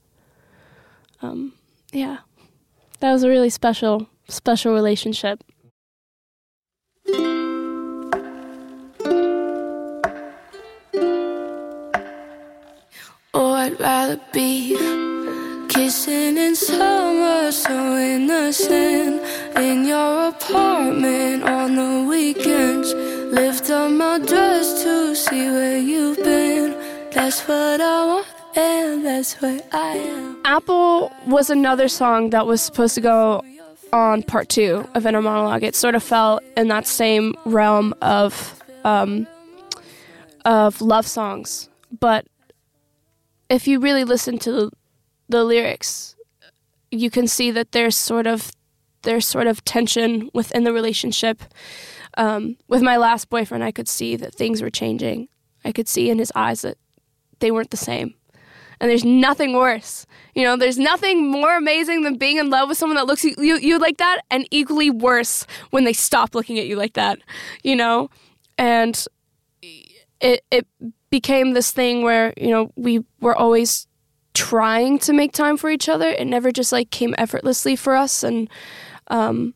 Um, 1.22 1.54
yeah, 1.92 2.20
that 3.00 3.12
was 3.12 3.24
a 3.24 3.30
really 3.30 3.50
special, 3.50 4.08
special 4.28 4.74
relationship. 4.74 5.44
Rather 13.82 14.20
be 14.32 14.76
kissing 15.68 16.38
in 16.38 16.56
summer, 16.56 17.52
so 17.52 17.98
innocent. 17.98 19.22
In 19.58 19.86
your 19.86 20.30
apartment 20.30 21.44
on 21.44 21.76
the 21.76 22.08
weekends. 22.08 22.94
Lift 23.34 23.70
up 23.70 23.92
my 23.92 24.20
dress 24.20 24.84
to 24.84 25.16
see 25.16 25.50
where 25.50 25.78
you've 25.78 26.18
been. 26.18 26.72
That's 27.12 27.42
what 27.48 27.82
I 27.82 28.06
want, 28.06 28.28
and 28.56 29.06
that's 29.06 29.42
where 29.42 29.62
I 29.72 29.98
am. 29.98 30.42
Apple 30.46 31.12
was 31.28 31.50
another 31.50 31.88
song 31.88 32.32
that 32.32 32.46
was 32.46 32.62
supposed 32.62 32.96
to 32.96 33.02
go 33.02 33.44
on 33.94 34.24
part 34.24 34.50
two 34.50 34.88
of 34.96 35.06
Inner 35.06 35.22
Monologue. 35.22 35.64
It 35.64 35.76
sort 35.76 35.96
of 35.96 36.04
fell 36.04 36.40
in 36.58 36.68
that 36.70 36.88
same 36.88 37.36
realm 37.46 37.94
of 38.02 38.62
um, 38.84 39.28
of 40.46 40.82
love 40.82 41.08
songs, 41.08 41.70
but 42.00 42.26
if 43.52 43.68
you 43.68 43.80
really 43.80 44.06
listen 44.06 44.40
to 44.40 44.72
the, 45.28 45.44
lyrics, 45.44 46.16
you 46.90 47.10
can 47.10 47.28
see 47.28 47.52
that 47.52 47.74
there's 47.74 47.96
sort 47.96 48.28
of 48.28 48.52
there's 49.04 49.26
sort 49.26 49.48
of 49.48 49.64
tension 49.66 50.30
within 50.34 50.64
the 50.64 50.74
relationship. 50.74 51.42
Um, 52.18 52.58
with 52.68 52.82
my 52.82 52.98
last 52.98 53.30
boyfriend, 53.30 53.64
I 53.64 53.72
could 53.72 53.88
see 53.88 54.16
that 54.16 54.36
things 54.36 54.62
were 54.62 54.70
changing. 54.70 55.28
I 55.66 55.72
could 55.72 55.88
see 55.88 56.10
in 56.10 56.20
his 56.20 56.32
eyes 56.36 56.62
that 56.62 56.78
they 57.40 57.50
weren't 57.50 57.72
the 57.72 57.78
same. 57.78 58.14
And 58.80 58.90
there's 58.90 59.06
nothing 59.06 59.54
worse. 59.54 60.06
You 60.36 60.44
know, 60.44 60.56
there's 60.58 60.78
nothing 60.78 61.32
more 61.32 61.56
amazing 61.56 62.04
than 62.04 62.18
being 62.18 62.38
in 62.38 62.50
love 62.50 62.70
with 62.70 62.78
someone 62.78 62.96
that 62.98 63.08
looks 63.08 63.26
at 63.26 63.38
you, 63.38 63.58
you 63.58 63.80
like 63.80 63.98
that, 63.98 64.22
and 64.30 64.48
equally 64.52 64.90
worse 64.90 65.46
when 65.72 65.84
they 65.84 65.94
stop 65.94 66.36
looking 66.36 66.60
at 66.60 66.68
you 66.68 66.76
like 66.76 66.94
that, 66.94 67.20
you 67.64 67.76
know? 67.76 68.10
And 68.58 69.04
it, 70.20 70.44
it 70.52 70.68
became 71.12 71.52
this 71.52 71.72
thing 71.72 72.02
where, 72.02 72.34
you 72.38 72.50
know, 72.50 72.72
we 72.76 73.04
were 73.20 73.36
always 73.36 73.86
trying 74.34 74.98
to 74.98 75.14
make 75.14 75.34
time 75.34 75.58
for 75.58 75.70
each 75.70 75.88
other. 75.90 76.08
It 76.08 76.26
never 76.26 76.52
just 76.52 76.72
like 76.72 76.90
came 76.90 77.14
effortlessly 77.18 77.76
for 77.76 77.96
us. 77.96 78.24
And 78.24 78.50
um, 79.10 79.54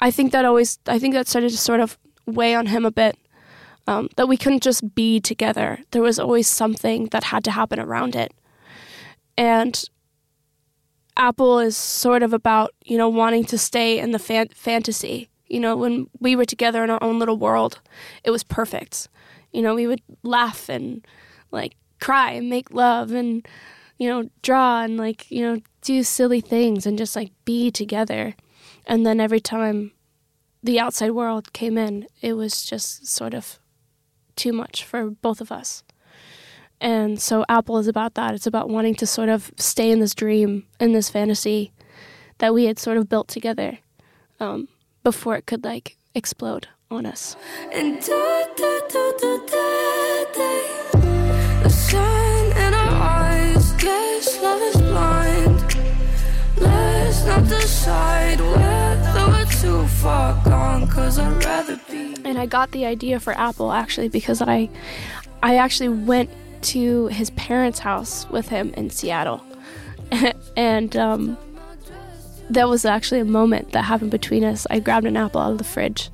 I 0.00 0.10
think 0.10 0.32
that 0.32 0.44
always, 0.44 0.78
I 0.86 0.98
think 0.98 1.12
that 1.14 1.28
started 1.28 1.50
to 1.50 1.58
sort 1.58 1.80
of 1.80 1.98
weigh 2.24 2.54
on 2.54 2.66
him 2.66 2.86
a 2.86 2.90
bit. 2.90 3.18
Um, 3.88 4.10
that 4.14 4.28
we 4.28 4.36
couldn't 4.36 4.62
just 4.62 4.94
be 4.94 5.18
together. 5.18 5.80
There 5.90 6.02
was 6.02 6.20
always 6.20 6.46
something 6.46 7.06
that 7.06 7.24
had 7.24 7.42
to 7.44 7.50
happen 7.50 7.80
around 7.80 8.14
it. 8.14 8.32
And 9.36 9.82
Apple 11.16 11.58
is 11.58 11.76
sort 11.76 12.22
of 12.22 12.32
about, 12.32 12.70
you 12.84 12.96
know, 12.96 13.08
wanting 13.08 13.44
to 13.46 13.58
stay 13.58 13.98
in 13.98 14.12
the 14.12 14.20
fan- 14.20 14.50
fantasy. 14.54 15.30
You 15.48 15.58
know, 15.58 15.76
when 15.76 16.06
we 16.20 16.36
were 16.36 16.44
together 16.44 16.84
in 16.84 16.90
our 16.90 17.02
own 17.02 17.18
little 17.18 17.36
world, 17.36 17.80
it 18.22 18.30
was 18.30 18.44
perfect. 18.44 19.08
You 19.52 19.62
know, 19.62 19.74
we 19.74 19.86
would 19.86 20.02
laugh 20.22 20.68
and 20.68 21.06
like 21.50 21.76
cry 22.00 22.32
and 22.32 22.48
make 22.50 22.72
love 22.72 23.12
and, 23.12 23.46
you 23.98 24.08
know, 24.08 24.28
draw 24.42 24.82
and 24.82 24.96
like, 24.96 25.30
you 25.30 25.42
know, 25.42 25.60
do 25.82 26.02
silly 26.02 26.40
things 26.40 26.86
and 26.86 26.98
just 26.98 27.14
like 27.14 27.32
be 27.44 27.70
together. 27.70 28.34
And 28.86 29.06
then 29.06 29.20
every 29.20 29.40
time 29.40 29.92
the 30.62 30.80
outside 30.80 31.10
world 31.10 31.52
came 31.52 31.76
in, 31.76 32.06
it 32.20 32.34
was 32.34 32.64
just 32.64 33.06
sort 33.06 33.34
of 33.34 33.58
too 34.36 34.52
much 34.52 34.84
for 34.84 35.10
both 35.10 35.40
of 35.40 35.52
us. 35.52 35.84
And 36.80 37.20
so 37.20 37.44
Apple 37.48 37.78
is 37.78 37.86
about 37.86 38.14
that. 38.14 38.34
It's 38.34 38.46
about 38.46 38.68
wanting 38.68 38.96
to 38.96 39.06
sort 39.06 39.28
of 39.28 39.52
stay 39.56 39.90
in 39.90 40.00
this 40.00 40.14
dream, 40.14 40.66
in 40.80 40.92
this 40.92 41.10
fantasy 41.10 41.72
that 42.38 42.52
we 42.52 42.64
had 42.64 42.78
sort 42.78 42.96
of 42.96 43.08
built 43.08 43.28
together 43.28 43.78
um, 44.40 44.66
before 45.04 45.36
it 45.36 45.46
could 45.46 45.62
like 45.62 45.96
explode 46.14 46.66
on 46.90 47.06
us. 47.06 47.36
And 47.72 48.02
far 60.02 60.34
gone, 60.44 60.88
cause 60.88 61.16
I'd 61.16 61.44
rather 61.44 61.78
be. 61.88 62.16
And 62.24 62.36
I 62.36 62.46
got 62.46 62.72
the 62.72 62.84
idea 62.84 63.20
for 63.20 63.32
Apple 63.38 63.70
actually 63.70 64.08
because 64.08 64.42
I 64.42 64.68
I 65.44 65.56
actually 65.56 65.90
went 65.90 66.28
to 66.62 67.06
his 67.08 67.30
parents' 67.30 67.78
house 67.78 68.28
with 68.28 68.48
him 68.48 68.74
in 68.76 68.90
Seattle. 68.90 69.44
and 70.56 70.96
um, 70.96 71.38
that 72.50 72.68
was 72.68 72.84
actually 72.84 73.20
a 73.20 73.24
moment 73.24 73.72
that 73.72 73.82
happened 73.82 74.10
between 74.10 74.42
us. 74.42 74.66
I 74.70 74.80
grabbed 74.80 75.06
an 75.06 75.16
apple 75.16 75.40
out 75.40 75.52
of 75.52 75.58
the 75.58 75.64
fridge 75.64 76.10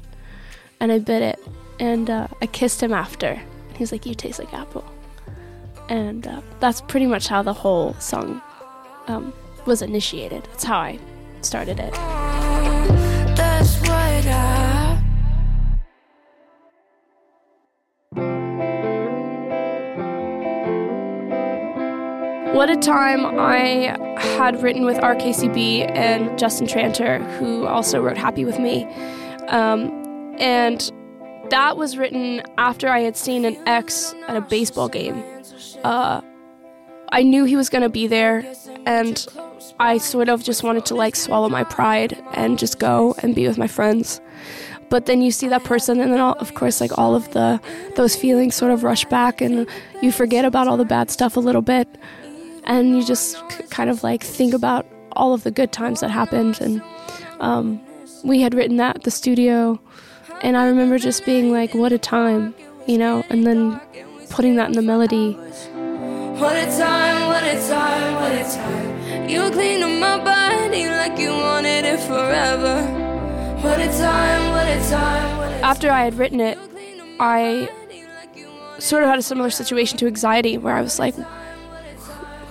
and 0.81 0.92
I 0.92 0.98
bit 0.98 1.22
it 1.22 1.40
and 1.81 2.11
uh, 2.11 2.29
I 2.42 2.46
kissed 2.46 2.83
him 2.83 2.92
after. 2.92 3.40
He's 3.74 3.90
like, 3.90 4.05
You 4.05 4.14
taste 4.14 4.38
like 4.38 4.53
apple. 4.53 4.85
And 5.88 6.27
uh, 6.27 6.42
that's 6.61 6.83
pretty 6.83 7.07
much 7.07 7.29
how 7.29 7.42
the 7.42 7.55
whole 7.55 7.94
song 7.94 8.42
um, 9.07 9.33
was 9.64 9.81
initiated. 9.81 10.44
That's 10.44 10.64
how 10.64 10.79
I 10.79 10.98
started 11.40 11.81
it. 11.81 12.17
What 22.59 22.71
a 22.71 22.77
time 22.77 23.25
I 23.38 23.97
had 24.18 24.61
written 24.64 24.85
with 24.85 24.97
RKCB 24.97 25.92
and 25.94 26.37
Justin 26.37 26.66
Tranter, 26.66 27.21
who 27.38 27.66
also 27.66 28.01
wrote 28.03 28.16
Happy 28.16 28.44
with 28.44 28.59
Me. 28.59 28.83
Um, 29.47 30.35
and 30.40 30.90
that 31.51 31.77
was 31.77 31.97
written 31.97 32.42
after 32.59 32.88
I 32.88 32.99
had 33.03 33.16
seen 33.16 33.44
an 33.44 33.57
ex 33.68 34.12
at 34.27 34.37
a 34.37 34.40
baseball 34.40 34.88
game. 34.88 35.23
Uh, 35.85 36.21
I 37.11 37.23
knew 37.23 37.44
he 37.44 37.55
was 37.55 37.68
going 37.68 37.83
to 37.83 37.88
be 37.88 38.09
there, 38.09 38.44
and 38.85 39.25
I 39.79 39.99
sort 39.99 40.29
of 40.29 40.42
just 40.42 40.64
wanted 40.64 40.85
to 40.87 40.97
like 40.97 41.14
swallow 41.14 41.49
my 41.49 41.62
pride 41.62 42.21
and 42.33 42.59
just 42.59 42.81
go 42.81 43.14
and 43.23 43.37
be 43.37 43.47
with 43.47 43.57
my 43.57 43.68
friends. 43.68 44.21
But 44.90 45.07
then 45.07 45.23
you 45.23 45.31
see 45.31 45.47
that 45.47 45.62
person, 45.62 46.01
and 46.01 46.12
then 46.12 46.18
all, 46.18 46.35
of 46.40 46.55
course, 46.55 46.81
like 46.81 46.99
all 46.99 47.14
of 47.14 47.31
the 47.35 47.61
those 47.94 48.16
feelings 48.16 48.57
sort 48.57 48.73
of 48.73 48.83
rush 48.83 49.05
back, 49.05 49.40
and 49.40 49.68
you 50.03 50.11
forget 50.11 50.44
about 50.44 50.66
all 50.66 50.77
the 50.77 50.85
bad 50.85 51.09
stuff 51.09 51.37
a 51.37 51.40
little 51.40 51.62
bit, 51.62 51.87
and 52.64 52.97
you 52.97 53.05
just 53.05 53.37
kind 53.71 53.90
of 53.90 54.03
like 54.03 54.23
think 54.23 54.55
about 54.55 54.87
all 55.12 55.35
of 55.35 55.42
the 55.42 55.51
good 55.51 55.73
times 55.73 56.01
that 56.01 56.11
happened. 56.11 56.61
And 56.61 56.83
um, 57.40 57.81
we 58.25 58.40
had 58.40 58.55
written 58.55 58.77
that 58.77 58.97
at 58.97 59.03
the 59.05 59.11
studio. 59.11 59.81
and 60.42 60.57
I 60.57 60.66
remember 60.66 60.99
just 60.99 61.25
being 61.25 61.53
like, 61.53 61.75
what 61.75 61.92
a 61.92 61.99
time, 61.99 62.55
you 62.87 62.99
know, 62.99 63.25
and 63.31 63.47
then 63.47 63.81
putting 64.31 64.57
that 64.57 64.68
in 64.68 64.75
the 64.75 64.83
melody. 64.83 65.33
What 65.33 66.57
a 66.57 66.66
time, 66.66 67.27
what 67.27 67.42
a 67.42 67.68
time, 67.68 68.14
what 68.14 68.33
a 68.33 68.44
time. 68.44 69.29
You 69.29 69.51
cleaned 69.51 69.83
up 69.83 70.01
my 70.01 70.25
body 70.25 70.87
like 70.87 71.18
you 71.18 71.31
wanted 71.31 71.85
it 71.85 72.01
forever. 72.01 72.83
What 73.62 73.81
a 73.81 73.88
time, 73.88 74.51
what 74.53 74.68
a 74.68 74.88
time, 74.88 75.38
what 75.38 75.51
a 75.51 75.64
After 75.64 75.90
I 75.90 76.05
had 76.05 76.14
written 76.14 76.40
it, 76.40 76.59
I 77.18 77.68
sort 78.79 79.03
of 79.03 79.09
had 79.09 79.18
a 79.18 79.23
similar 79.23 79.51
situation 79.51 79.99
to 79.99 80.07
anxiety 80.07 80.57
where 80.57 80.75
I 80.75 80.81
was 80.81 81.01
like, 81.01 81.16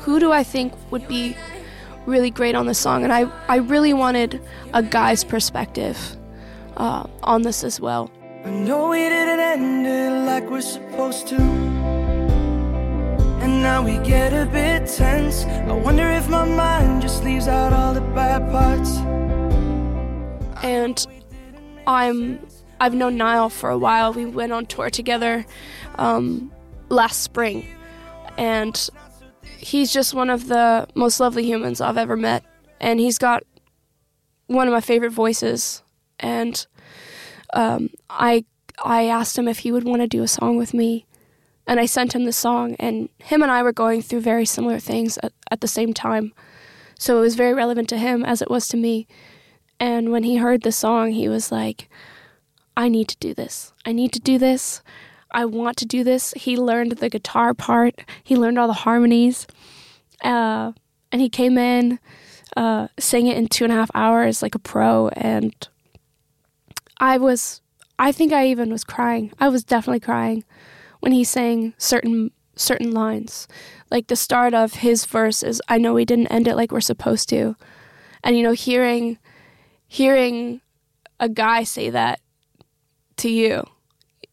who 0.08 0.22
do 0.22 0.32
I 0.32 0.42
think 0.42 0.72
would 0.90 1.06
be 1.10 1.36
really 2.06 2.32
great 2.32 2.56
on 2.56 2.66
this 2.66 2.80
song? 2.80 3.04
And 3.04 3.12
I, 3.12 3.30
I 3.50 3.58
really 3.58 3.92
wanted 3.92 4.42
a 4.74 4.82
guy's 4.82 5.26
perspective 5.26 5.98
uh, 6.78 7.06
on 7.24 7.42
this 7.42 7.62
as 7.62 7.82
well. 7.82 8.10
I 8.46 8.52
know 8.52 8.88
we 8.88 9.00
didn't 9.00 9.42
end 9.42 9.86
it 9.86 10.26
like 10.26 10.50
we're 10.50 10.62
supposed 10.62 11.28
to. 11.28 11.36
And 13.44 13.62
now 13.62 13.84
we 13.84 13.98
get 13.98 14.32
a 14.32 14.46
bit 14.46 14.88
tense. 14.88 15.44
I 15.44 15.74
wonder 15.74 16.10
if 16.12 16.30
my 16.30 16.46
mind 16.46 17.02
just 17.02 17.26
leaves 17.26 17.50
out 17.50 17.74
all 17.74 17.94
the 17.94 18.00
bad 18.00 18.50
parts. 18.50 18.96
and 20.64 21.06
I'm 21.86 22.40
I've 22.80 22.94
known 22.94 23.18
Niall 23.18 23.50
for 23.50 23.70
a 23.70 23.78
while. 23.78 24.14
We 24.14 24.26
went 24.26 24.54
on 24.54 24.68
tour 24.68 24.90
together 24.90 25.46
um, 25.96 26.50
last 26.88 27.24
spring, 27.24 27.68
and 28.38 28.90
he's 29.58 29.92
just 29.94 30.14
one 30.14 30.30
of 30.30 30.48
the 30.48 30.88
most 30.96 31.20
lovely 31.20 31.44
humans 31.44 31.82
I've 31.82 31.98
ever 31.98 32.16
met. 32.16 32.44
And 32.80 33.00
he's 33.00 33.18
got 33.18 33.44
one 34.48 34.68
of 34.68 34.74
my 34.74 34.82
favorite 34.82 35.12
voices. 35.12 35.84
And 36.20 36.66
um, 37.54 37.90
I 38.10 38.46
I 38.84 39.06
asked 39.06 39.38
him 39.38 39.48
if 39.48 39.60
he 39.60 39.72
would 39.72 39.84
want 39.84 40.02
to 40.02 40.08
do 40.08 40.24
a 40.24 40.28
song 40.28 40.58
with 40.58 40.74
me, 40.74 41.06
and 41.66 41.80
I 41.80 41.86
sent 41.86 42.14
him 42.14 42.26
the 42.26 42.34
song. 42.34 42.76
And 42.80 43.10
him 43.20 43.42
and 43.42 43.52
I 43.52 43.64
were 43.64 43.74
going 43.74 44.02
through 44.02 44.22
very 44.22 44.46
similar 44.46 44.80
things 44.80 45.18
at, 45.24 45.34
at 45.50 45.62
the 45.62 45.68
same 45.68 45.94
time, 45.94 46.34
so 47.00 47.18
it 47.18 47.22
was 47.22 47.36
very 47.36 47.54
relevant 47.54 47.90
to 47.90 47.98
him 47.98 48.24
as 48.24 48.42
it 48.42 48.50
was 48.50 48.68
to 48.70 48.78
me. 48.78 49.08
And 49.80 50.12
when 50.12 50.24
he 50.24 50.38
heard 50.38 50.64
the 50.64 50.72
song, 50.72 51.12
he 51.12 51.30
was 51.30 51.52
like, 51.52 51.90
I 52.76 52.90
need 52.90 53.08
to 53.10 53.18
do 53.18 53.34
this. 53.34 53.74
I 53.86 53.92
need 53.92 54.12
to 54.14 54.20
do 54.20 54.38
this. 54.38 54.82
I 55.32 55.46
want 55.46 55.78
to 55.78 55.86
do 55.86 56.04
this. 56.04 56.34
He 56.34 56.58
learned 56.58 56.94
the 56.94 57.10
guitar 57.10 57.54
part, 57.54 58.02
he 58.24 58.36
learned 58.36 58.58
all 58.58 58.68
the 58.68 58.74
harmonies. 58.74 59.48
Uh, 60.24 60.72
and 61.12 61.22
he 61.22 61.30
came 61.30 61.58
in, 61.58 62.00
uh, 62.56 62.88
sang 63.00 63.28
it 63.28 63.38
in 63.38 63.48
two 63.48 63.64
and 63.64 63.72
a 63.72 63.76
half 63.76 63.92
hours 63.94 64.42
like 64.42 64.56
a 64.56 64.60
pro. 64.60 65.10
And 65.10 65.54
I 67.00 67.18
was, 67.18 67.62
I 68.00 68.12
think 68.12 68.34
I 68.34 68.48
even 68.48 68.72
was 68.72 68.84
crying. 68.84 69.32
I 69.40 69.50
was 69.50 69.64
definitely 69.64 70.00
crying 70.00 70.44
when 71.00 71.12
he 71.12 71.24
sang 71.24 71.74
certain 71.78 72.32
certain 72.56 72.92
lines. 72.92 73.48
Like 73.92 74.08
the 74.08 74.16
start 74.16 74.54
of 74.54 74.74
his 74.76 75.06
verse 75.06 75.44
is, 75.44 75.62
I 75.68 75.78
know 75.78 75.94
we 75.94 76.06
didn't 76.06 76.28
end 76.28 76.48
it 76.48 76.56
like 76.56 76.72
we're 76.72 76.82
supposed 76.82 77.30
to. 77.30 77.56
And, 78.24 78.36
you 78.36 78.44
know, 78.44 78.54
hearing 78.54 79.20
hearing 79.88 80.62
a 81.20 81.30
guy 81.30 81.64
say 81.64 81.90
that 81.90 82.20
to 83.18 83.30
you 83.30 83.64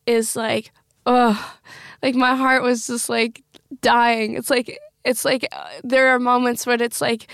is 0.07 0.37
like 0.37 0.73
oh 1.07 1.57
like 2.03 2.15
my 2.15 2.35
heart 2.35 2.63
was 2.63 2.87
just 2.87 3.09
like 3.09 3.43
dying. 3.81 4.37
It's 4.37 4.51
like 4.51 4.79
it's 5.05 5.25
like 5.25 5.47
uh, 5.53 5.69
there 5.83 6.09
are 6.09 6.19
moments 6.19 6.67
when 6.67 6.81
it's 6.81 7.01
like 7.01 7.31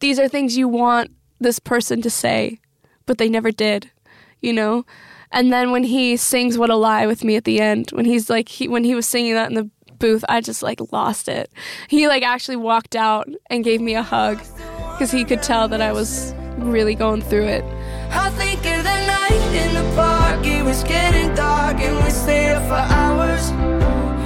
these 0.00 0.18
are 0.18 0.28
things 0.28 0.56
you 0.56 0.68
want 0.68 1.10
this 1.40 1.58
person 1.58 2.02
to 2.02 2.10
say 2.10 2.58
but 3.04 3.18
they 3.18 3.28
never 3.28 3.50
did 3.50 3.90
you 4.40 4.52
know? 4.52 4.84
And 5.32 5.52
then 5.52 5.72
when 5.72 5.82
he 5.82 6.16
sings 6.16 6.56
what 6.56 6.70
a 6.70 6.76
lie 6.76 7.06
with 7.06 7.24
me 7.24 7.36
at 7.36 7.44
the 7.44 7.60
end 7.60 7.90
when 7.92 8.04
he's 8.04 8.30
like 8.30 8.48
he 8.48 8.68
when 8.68 8.84
he 8.84 8.94
was 8.94 9.06
singing 9.06 9.34
that 9.34 9.48
in 9.48 9.54
the 9.54 9.68
booth 9.98 10.24
i 10.28 10.40
just 10.42 10.62
like 10.62 10.78
lost 10.92 11.28
it. 11.28 11.50
He 11.88 12.06
like 12.06 12.22
actually 12.22 12.56
walked 12.56 12.94
out 12.94 13.28
and 13.50 13.64
gave 13.64 13.80
me 13.80 13.94
a 13.94 14.02
hug 14.02 14.38
because 14.92 15.10
he 15.10 15.24
could 15.24 15.42
tell 15.42 15.68
that 15.68 15.80
i 15.80 15.92
was 15.92 16.32
really 16.58 16.94
going 16.94 17.22
through 17.22 17.46
it 17.46 17.64
in 19.62 19.74
the 19.74 19.86
park, 19.96 20.44
it 20.46 20.62
was 20.64 20.82
getting 20.84 21.34
dark, 21.34 21.78
and 21.80 21.96
we 22.04 22.10
stayed 22.10 22.52
up 22.54 22.62
for 22.70 22.82
hours. 23.00 23.50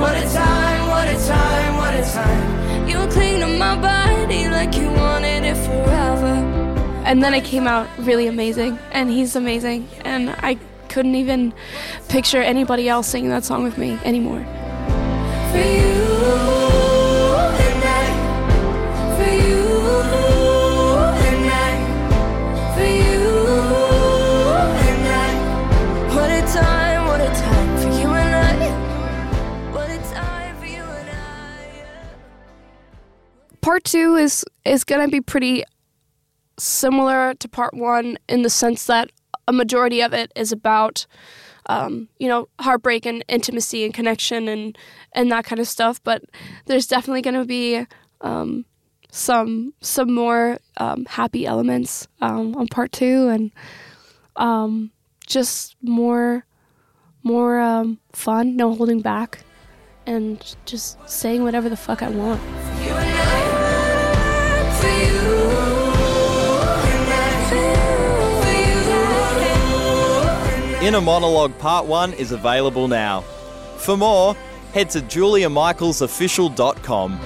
What 0.01 0.15
a 0.17 0.27
time, 0.33 0.89
what 0.89 1.09
a 1.09 1.19
time, 1.27 1.77
what 1.77 1.95
a 1.95 2.03
time. 2.13 2.89
You 2.89 2.99
cleaned 3.13 3.43
up 3.43 3.59
my 3.59 3.77
body 3.81 4.49
like 4.49 4.75
you 4.77 4.89
wanted 4.91 5.45
it 5.45 5.57
forever. 5.67 6.35
and 7.05 7.23
then 7.23 7.35
it 7.35 7.45
came 7.45 7.67
out 7.67 7.89
really 7.99 8.27
amazing 8.27 8.79
and 8.93 9.11
he's 9.11 9.35
amazing 9.35 9.89
and 10.05 10.31
i 10.43 10.57
couldn't 10.89 11.15
even 11.15 11.53
picture 12.09 12.43
anybody 12.43 12.89
else 12.89 13.09
singing 13.09 13.31
that 13.31 13.43
song 13.45 13.65
with 13.65 13.77
me 13.79 13.99
anymore 14.05 14.45
For 15.51 15.59
you 15.59 16.60
part 33.71 33.85
two 33.85 34.17
is 34.17 34.45
is 34.65 34.83
gonna 34.83 35.07
be 35.07 35.21
pretty 35.21 35.63
similar 36.59 37.35
to 37.35 37.49
part 37.49 37.73
one 37.73 38.19
in 38.29 38.43
the 38.43 38.51
sense 38.51 38.87
that 38.87 39.13
a 39.47 39.53
majority 39.53 40.03
of 40.03 40.13
it 40.13 40.33
is 40.35 40.51
about 40.51 41.07
um, 41.67 42.09
you 42.19 42.27
know 42.27 42.49
heartbreak 42.59 43.07
and 43.07 43.25
intimacy 43.29 43.85
and 43.85 43.95
connection 43.95 44.49
and 44.49 44.77
and 45.13 45.31
that 45.31 45.45
kind 45.45 45.61
of 45.61 45.69
stuff 45.69 46.03
but 46.03 46.21
there's 46.67 46.89
definitely 46.89 47.23
gonna 47.23 47.45
be 47.45 47.87
um, 48.23 48.65
some 49.09 49.73
some 49.81 50.13
more 50.13 50.59
um, 50.79 51.05
happy 51.05 51.47
elements 51.47 52.09
um, 52.21 52.57
on 52.57 52.67
part 52.67 52.91
two 52.91 53.29
and 53.29 53.53
um, 54.35 54.91
just 55.29 55.77
more 55.81 56.45
more 57.23 57.61
um, 57.61 58.01
fun 58.11 58.57
no 58.57 58.75
holding 58.75 59.01
back 59.01 59.45
and 60.07 60.57
just 60.67 60.99
saying 61.09 61.45
whatever 61.45 61.69
the 61.69 61.77
fuck 61.77 62.03
I 62.03 62.09
want. 62.09 62.41
Inner 70.83 71.01
Monologue 71.03 71.59
Part 71.59 71.85
1 71.85 72.15
is 72.15 72.33
available 72.33 72.89
now. 72.89 73.21
For 73.77 73.99
more, 73.99 74.35
head 74.73 74.89
to 74.91 75.01
juliamichaelsofficial.com. 75.01 77.21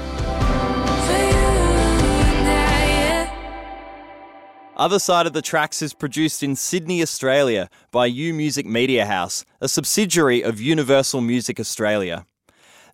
Other 4.76 4.98
Side 4.98 5.28
of 5.28 5.34
the 5.34 5.40
Tracks 5.40 5.82
is 5.82 5.94
produced 5.94 6.42
in 6.42 6.56
Sydney, 6.56 7.00
Australia 7.00 7.70
by 7.92 8.06
U 8.06 8.34
Music 8.34 8.66
Media 8.66 9.06
House, 9.06 9.44
a 9.60 9.68
subsidiary 9.68 10.42
of 10.42 10.60
Universal 10.60 11.20
Music 11.20 11.60
Australia. 11.60 12.26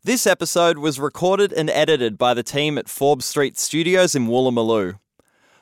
This 0.05 0.27
episode 0.27 0.77
was 0.77 1.01
recorded 1.01 1.55
and 1.55 1.71
edited 1.71 2.19
by 2.19 2.35
the 2.35 2.43
team 2.43 2.77
at 2.77 2.91
Forbes 2.91 3.25
Street 3.25 3.59
Studios 3.59 4.15
in 4.15 4.27
Woolloomooloo. 4.27 4.99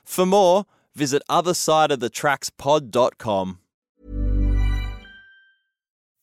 For 0.03 0.27
more, 0.27 0.67
visit 0.97 1.23
othersideofthetrackspod.com. 1.31 3.59